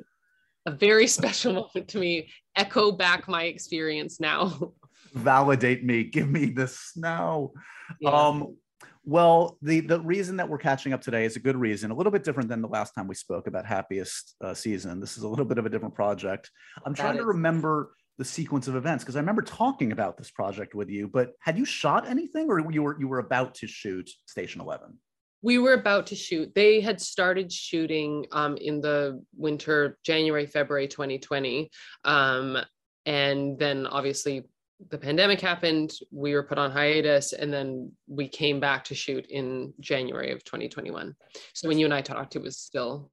[0.67, 2.29] a very special moment to me.
[2.55, 4.73] Echo back my experience now.
[5.13, 7.53] validate me give me the snow
[8.01, 8.09] Yeah.
[8.11, 8.57] um
[9.05, 12.11] well the the reason that we're catching up today is a good reason a little
[12.11, 14.99] bit different than the last time we spoke about happiest uh, season.
[14.99, 16.49] This is a little bit of a different project.
[16.85, 20.31] I'm That trying to remember the sequence of events because I remember talking about this
[20.31, 23.67] project with you, but had you shot anything or you were you were about to
[23.67, 24.97] shoot Station 11?
[25.41, 26.51] we were about to shoot.
[26.55, 31.69] They had started shooting um, in the winter january february 2020
[32.03, 32.57] um,
[33.05, 34.43] and then obviously
[34.89, 39.25] the pandemic happened we were put on hiatus and then we came back to shoot
[39.27, 41.15] in january of 2021
[41.53, 43.09] so when you and i talked it was still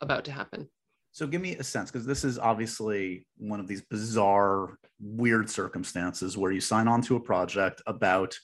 [0.00, 0.68] about to happen.
[1.12, 6.36] So give me a sense because this is obviously one of these bizarre weird circumstances
[6.36, 8.38] where you sign on to a project about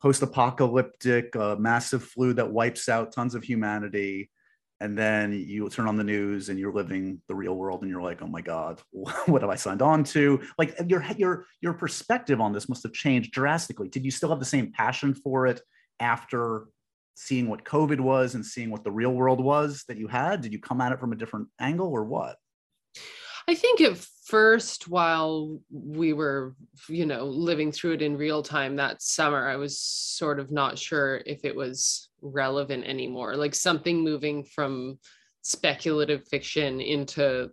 [0.00, 4.30] post-apocalyptic uh, massive flu that wipes out tons of humanity
[4.80, 8.02] and then you turn on the news and you're living the real world and you're
[8.02, 10.40] like oh my god what have i signed on to?
[10.58, 13.88] Like uh, your your your perspective on this must have changed drastically.
[13.88, 15.60] Did you still have the same passion for it
[15.98, 16.66] after
[17.14, 20.40] seeing what covid was and seeing what the real world was that you had?
[20.40, 22.36] Did you come at it from a different angle or what
[23.50, 23.96] I think at
[24.26, 26.54] first, while we were,
[26.88, 30.78] you know, living through it in real time that summer, I was sort of not
[30.78, 33.34] sure if it was relevant anymore.
[33.34, 35.00] Like something moving from
[35.42, 37.50] speculative fiction into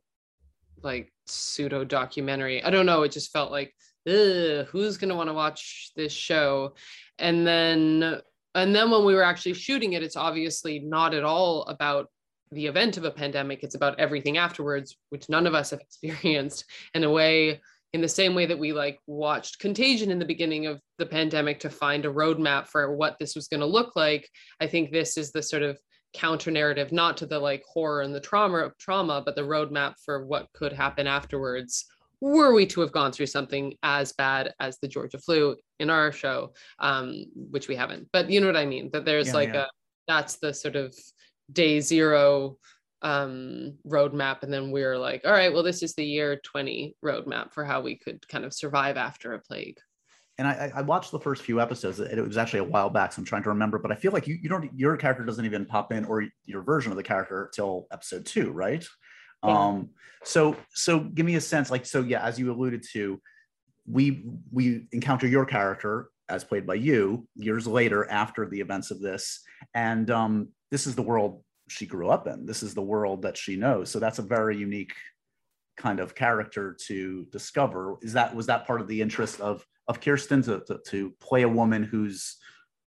[0.84, 2.64] like pseudo documentary.
[2.64, 3.02] I don't know.
[3.02, 3.74] It just felt like,
[4.06, 6.76] who's going to want to watch this show?
[7.18, 8.22] And then,
[8.54, 12.12] and then when we were actually shooting it, it's obviously not at all about
[12.52, 16.66] the event of a pandemic it's about everything afterwards which none of us have experienced
[16.94, 17.60] in a way
[17.94, 21.60] in the same way that we like watched contagion in the beginning of the pandemic
[21.60, 24.30] to find a roadmap for what this was going to look like.
[24.60, 25.80] I think this is the sort of
[26.14, 29.94] counter narrative not to the like horror and the trauma of trauma but the roadmap
[30.04, 31.86] for what could happen afterwards.
[32.20, 36.12] Were we to have gone through something as bad as the georgia flu in our
[36.12, 38.08] show um, which we haven't.
[38.12, 39.64] But you know what i mean that there's yeah, like yeah.
[39.64, 39.68] a
[40.08, 40.96] that's the sort of
[41.52, 42.58] day zero
[43.04, 46.96] um roadmap and then we are like all right well this is the year 20
[47.06, 49.78] roadmap for how we could kind of survive after a plague
[50.40, 52.00] and I, I watched the first few episodes.
[52.00, 53.80] It was actually a while back, so I'm trying to remember.
[53.80, 56.62] But I feel like you, you don't your character doesn't even pop in, or your
[56.62, 58.86] version of the character till episode two, right?
[59.44, 59.58] Yeah.
[59.58, 59.90] Um,
[60.24, 63.20] so so give me a sense, like so yeah, as you alluded to,
[63.88, 69.02] we we encounter your character as played by you years later after the events of
[69.02, 69.42] this,
[69.74, 72.46] and um, this is the world she grew up in.
[72.46, 73.90] This is the world that she knows.
[73.90, 74.94] So that's a very unique
[75.78, 77.98] kind of character to discover.
[78.02, 81.44] Is that was that part of the interest of of Kirsten to, to, to play
[81.44, 82.38] a woman who's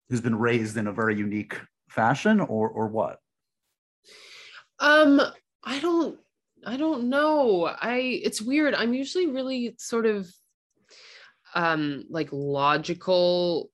[0.10, 1.60] who's been raised in a very unique
[1.90, 3.20] fashion, or or what?
[4.80, 5.22] Um,
[5.64, 6.20] I don't
[6.66, 7.66] I don't know.
[7.66, 8.74] I it's weird.
[8.76, 10.30] I'm usually really sort of
[11.56, 13.70] um like logical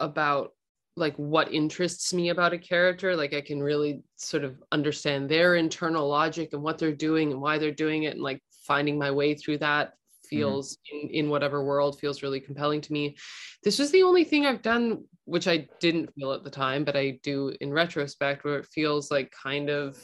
[0.00, 0.52] about
[0.98, 5.54] like what interests me about a character like i can really sort of understand their
[5.54, 9.10] internal logic and what they're doing and why they're doing it and like finding my
[9.10, 10.28] way through that mm-hmm.
[10.28, 11.08] feels mm-hmm.
[11.08, 13.16] in, in whatever world feels really compelling to me
[13.62, 16.96] this was the only thing i've done which i didn't feel at the time but
[16.96, 19.98] i do in retrospect where it feels like kind of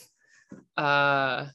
[0.76, 1.46] uh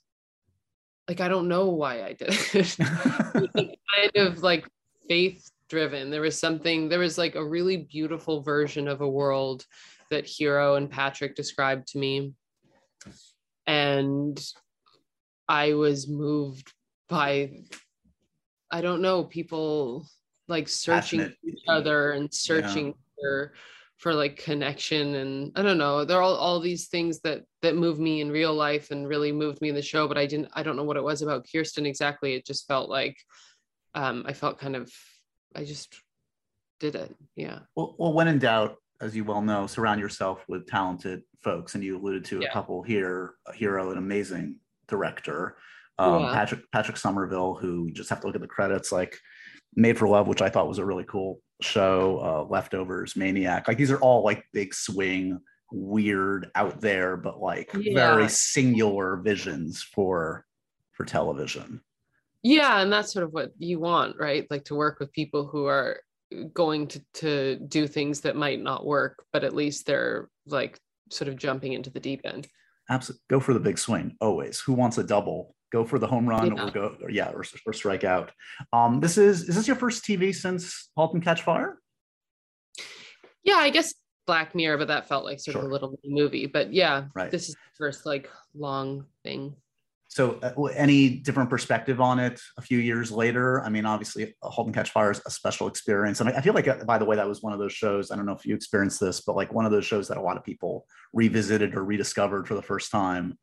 [1.07, 2.77] like i don't know why i did it
[3.55, 4.67] kind of like
[5.07, 6.09] faith driven.
[6.09, 9.65] There was something, there was like a really beautiful version of a world
[10.09, 12.33] that Hiro and Patrick described to me.
[13.67, 14.39] And
[15.47, 16.73] I was moved
[17.07, 17.51] by,
[18.71, 20.07] I don't know, people
[20.47, 21.37] like searching Passionate.
[21.47, 22.93] each other and searching yeah.
[23.21, 23.53] for
[23.97, 26.05] for like connection and I don't know.
[26.05, 29.31] There are all, all these things that that move me in real life and really
[29.31, 31.45] moved me in the show, but I didn't I don't know what it was about
[31.51, 32.33] Kirsten exactly.
[32.33, 33.17] It just felt like
[33.95, 34.91] um I felt kind of
[35.55, 35.95] I just
[36.79, 37.15] did it.
[37.35, 37.59] Yeah.
[37.75, 41.83] Well, well, when in doubt, as you well know, surround yourself with talented folks, and
[41.83, 42.47] you alluded to yeah.
[42.47, 43.35] a couple here.
[43.47, 45.57] A Hiro, an amazing director,
[45.97, 46.33] um, yeah.
[46.33, 49.17] Patrick Patrick Somerville, who you just have to look at the credits, like
[49.75, 52.19] Made for Love, which I thought was a really cool show.
[52.19, 55.39] Uh, Leftovers, Maniac, like these are all like big swing,
[55.71, 57.93] weird, out there, but like yeah.
[57.93, 60.45] very singular visions for
[60.93, 61.81] for television
[62.43, 64.45] yeah and that's sort of what you want right?
[64.49, 65.99] Like to work with people who are
[66.53, 70.79] going to to do things that might not work but at least they're like
[71.11, 72.47] sort of jumping into the deep end.
[72.89, 74.59] Absolutely go for the big swing always.
[74.61, 75.55] Who wants a double?
[75.71, 76.67] Go for the home run yeah.
[76.67, 78.31] or go or, yeah or, or strike out.
[78.73, 81.79] Um this is is this your first tv since halt and catch fire?
[83.43, 83.93] Yeah i guess
[84.29, 85.63] black mirror but that felt like sort sure.
[85.63, 87.31] of a little movie but yeah right.
[87.31, 89.55] this is first like long thing
[90.09, 93.61] so, uh, any different perspective on it a few years later?
[93.61, 96.67] I mean, obviously, *Halt and Catch Fire* is a special experience, and I, feel like,
[96.67, 98.09] uh, by the way, that was one of those shows.
[98.09, 100.21] I don't know if you experienced this, but like one of those shows that a
[100.21, 103.37] lot of people revisited or rediscovered for the first time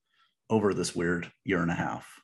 [0.50, 2.20] over this weird year and a half.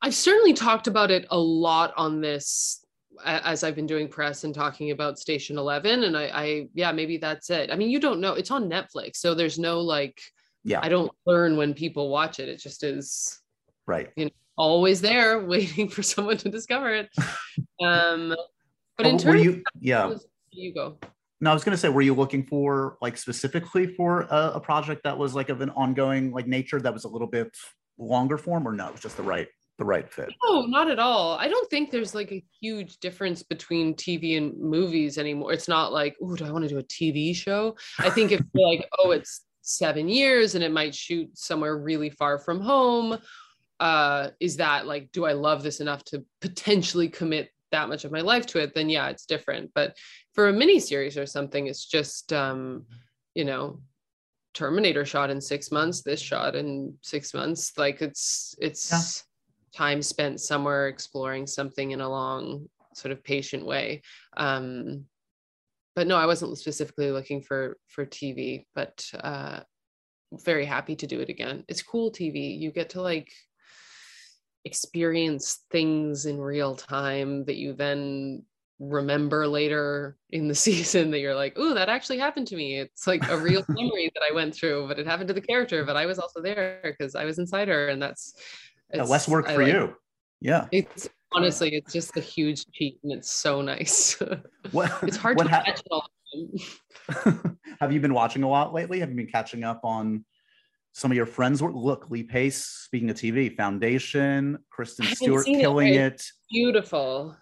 [0.00, 2.84] I've certainly talked about it a lot on this
[3.24, 6.04] as I've been doing press and talking about Station 11.
[6.04, 7.70] And I, I, yeah, maybe that's it.
[7.70, 9.16] I mean, you don't know, it's on Netflix.
[9.16, 10.20] So there's no like,
[10.68, 10.80] Yeah.
[10.82, 12.48] I don't learn when people watch it.
[12.48, 13.40] It just is
[13.86, 14.10] Right.
[14.16, 17.08] you know always there waiting for someone to discover it.
[17.80, 18.34] Um,
[18.96, 20.12] but in terms you, yeah.
[20.50, 20.98] you go.
[21.40, 24.60] No, I was going to say, were you looking for like specifically for a, a
[24.60, 27.56] project that was like of an ongoing like nature that was a little bit
[27.98, 29.46] longer form, or no, it was just the right
[29.78, 30.28] the right fit?
[30.44, 31.38] No, not at all.
[31.38, 35.52] I don't think there's like a huge difference between TV and movies anymore.
[35.52, 37.76] It's not like, oh, do I want to do a TV show?
[38.00, 42.10] I think if you're like, oh, it's seven years and it might shoot somewhere really
[42.10, 43.18] far from home,
[43.80, 48.12] uh, is that like, do I love this enough to potentially commit that much of
[48.12, 48.74] my life to it?
[48.74, 49.70] Then yeah, it's different.
[49.74, 49.96] But
[50.34, 52.86] for a mini series or something, it's just um,
[53.34, 53.80] you know,
[54.54, 57.76] Terminator shot in six months, this shot in six months.
[57.78, 59.24] Like it's it's
[59.72, 64.02] time spent somewhere exploring something in a long, sort of patient way.
[64.36, 65.04] Um,
[65.98, 69.58] but no, I wasn't specifically looking for for TV, but uh,
[70.32, 71.64] very happy to do it again.
[71.66, 72.56] It's cool TV.
[72.56, 73.32] You get to like
[74.64, 78.44] experience things in real time that you then
[78.78, 82.78] remember later in the season that you're like, oh, that actually happened to me.
[82.78, 85.84] It's like a real memory that I went through, but it happened to the character,
[85.84, 87.88] but I was also there because I was inside her.
[87.88, 88.34] And that's
[88.94, 89.96] Yeah, less work I for like- you.
[90.40, 90.66] Yeah.
[90.70, 94.20] It's honestly, it's just a huge cheat and it's so nice.
[94.72, 96.10] What it's hard to hap- catch it all.
[97.80, 99.00] have you been watching a lot lately?
[99.00, 100.26] Have you been catching up on
[100.92, 101.72] some of your friends' work?
[101.74, 106.12] Look, Lee Pace, speaking of TV, Foundation, Kristen Stewart it, killing right?
[106.12, 106.22] it.
[106.50, 107.34] Beautiful.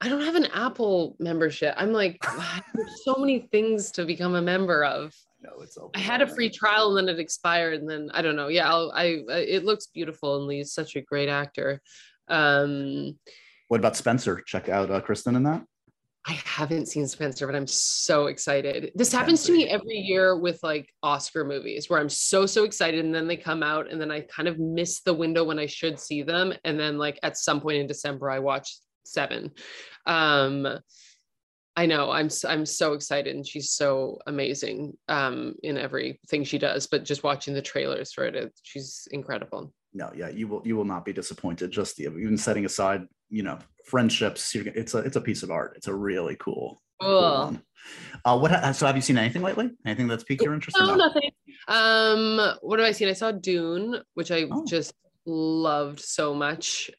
[0.00, 1.74] I don't have an Apple membership.
[1.76, 2.22] I'm like,
[2.74, 5.14] there's so many things to become a member of.
[5.42, 8.22] I know it's I had a free trial and then it expired, and then I
[8.22, 8.48] don't know.
[8.48, 11.82] Yeah, I'll, I it looks beautiful, and Lee's such a great actor.
[12.28, 13.18] Um,
[13.68, 14.42] What about Spencer?
[14.46, 15.64] Check out uh, Kristen in that.
[16.26, 18.92] I haven't seen Spencer, but I'm so excited.
[18.94, 23.04] This happens to me every year with like Oscar movies where I'm so, so excited.
[23.04, 25.66] And then they come out and then I kind of miss the window when I
[25.66, 26.54] should see them.
[26.64, 29.50] And then like at some point in December, I watch seven.
[30.06, 30.66] Um,
[31.76, 36.86] I know I'm, I'm so excited and she's so amazing um, in everything she does,
[36.86, 39.74] but just watching the trailers for it, it she's incredible.
[39.94, 41.70] No, yeah, you will you will not be disappointed.
[41.70, 44.54] Just the, even setting aside, you know, friendships.
[44.54, 45.74] You're, it's a it's a piece of art.
[45.76, 46.82] It's a really cool.
[47.00, 47.58] cool Cool.
[48.24, 49.70] Uh, what ha- so have you seen anything lately?
[49.86, 50.76] Anything that's piqued your interest?
[50.78, 50.96] No, no?
[50.96, 51.30] nothing.
[51.68, 53.08] Um, what have I seen?
[53.08, 54.64] I saw Dune, which I Oh.
[54.66, 54.94] just
[55.26, 56.90] loved so much.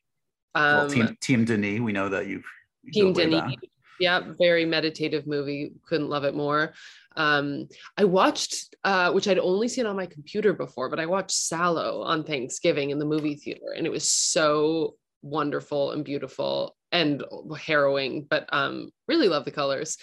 [0.53, 2.45] Well, Um, team Team Denis, we know that you've
[2.93, 3.41] Team Denis.
[3.41, 3.55] back.
[3.99, 5.73] Yeah, very meditative movie.
[5.87, 6.73] Couldn't love it more.
[7.15, 11.31] Um, I watched, uh, which I'd only seen on my computer before, but I watched
[11.31, 17.23] Sallow on Thanksgiving in the movie theater, and it was so wonderful and beautiful and
[17.57, 19.97] harrowing, but um, really love the colors.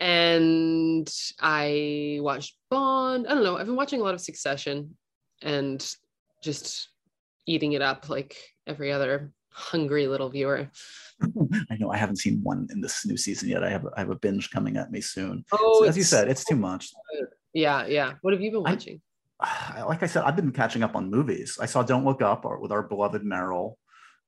[0.00, 1.08] And
[1.40, 3.26] I watched Bond.
[3.26, 3.56] I don't know.
[3.56, 4.96] I've been watching a lot of Succession
[5.42, 5.84] and
[6.42, 6.88] just
[7.46, 10.68] eating it up like every other hungry little viewer.
[11.70, 13.62] I know I haven't seen one in this new season yet.
[13.64, 15.44] I have I have a binge coming at me soon.
[15.52, 16.90] Oh, So as you said, it's too much.
[17.52, 18.14] Yeah, yeah.
[18.22, 19.00] What have you been I- watching?
[19.88, 21.58] like I said, I've been catching up on movies.
[21.60, 23.74] I saw Don't Look Up or with our beloved Meryl.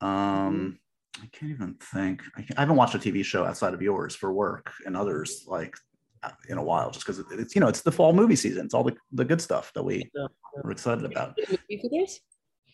[0.00, 0.78] Um,
[1.22, 2.22] I can't even think.
[2.36, 5.74] I, I haven't watched a TV show outside of yours for work and others like
[6.22, 8.64] uh, in a while, just because it's you know it's the fall movie season.
[8.66, 10.26] It's all the, the good stuff that we Yeah.
[10.62, 11.36] we're excited about.
[11.48, 12.20] Movie theaters?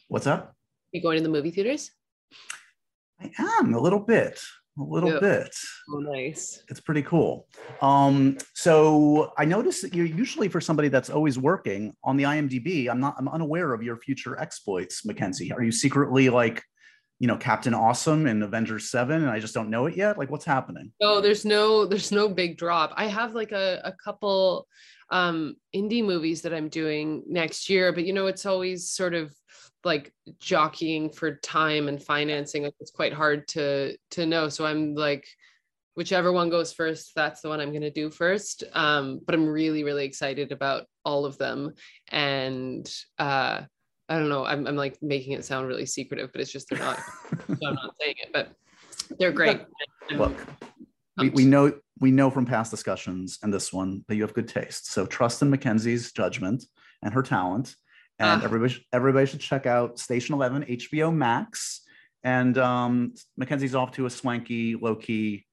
[0.09, 0.55] What's up?
[0.91, 1.93] You going to the movie theaters?
[3.21, 4.41] I am a little bit,
[4.79, 5.21] a little Yeah.
[5.21, 5.55] bit.
[5.91, 6.63] Oh, nice.
[6.69, 7.47] it's pretty cool.
[7.81, 12.89] Um, so I noticed that you're usually for somebody that's always working on the IMDb.
[12.89, 13.15] I'm not.
[13.19, 15.53] I'm unaware of your future exploits, Mackenzie.
[15.53, 16.63] Are you secretly like,
[17.21, 20.19] you know, Captain Awesome in Avengers Seven, and I just don't know it yet?
[20.19, 20.93] Like, what's happening?
[21.01, 22.93] No, there's no there's no big drop.
[22.97, 24.67] I have like a, a couple
[25.11, 29.33] um indie movies that I'm doing next year, but you know, it's always sort of
[29.85, 32.65] like jockeying for time and financing.
[32.65, 34.49] Like it's quite hard to to know.
[34.49, 35.27] So I'm like
[35.95, 38.65] whichever one goes first, that's the one I'm going to do first.
[38.73, 41.75] Um, but I'm really, really excited about all of them.
[42.11, 43.63] And uh,
[44.09, 46.79] I don't know, I'm, I'm like making it sound really secretive, but it's just they're
[46.79, 46.99] not,
[47.31, 48.53] so I'm not saying it, but
[49.19, 49.61] they're great.
[50.13, 50.37] Look,
[51.19, 54.49] we, we know we know from past discussions and this one that you have good
[54.49, 54.91] taste.
[54.91, 56.65] So trust in Mackenzie's judgment
[57.03, 57.77] and her talent
[58.23, 58.45] and uh.
[58.45, 61.81] everybody everybody should check out Station Eleven HBO Max.
[62.25, 65.45] And um, Mackenzie's off to a swanky, low key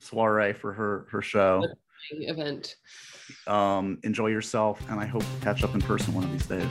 [0.00, 1.66] soiree for her her show
[2.12, 2.76] event.
[3.46, 6.70] Um, enjoy yourself, and I hope to catch up in person one of these days.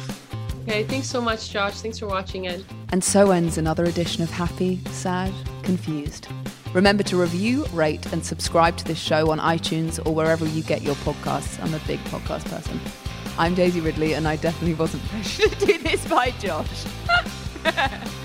[0.64, 1.82] Okay, thanks so much, Josh.
[1.82, 2.64] Thanks for watching it.
[2.90, 5.34] And so ends another edition of Happy, Sad,
[5.64, 6.28] Confused.
[6.74, 10.82] Remember to review, rate, and subscribe to this show on iTunes or wherever you get
[10.82, 11.62] your podcasts.
[11.62, 12.80] I'm a big podcast person.
[13.38, 16.86] I'm Daisy Ridley, and I definitely wasn't pressured to do this by Josh.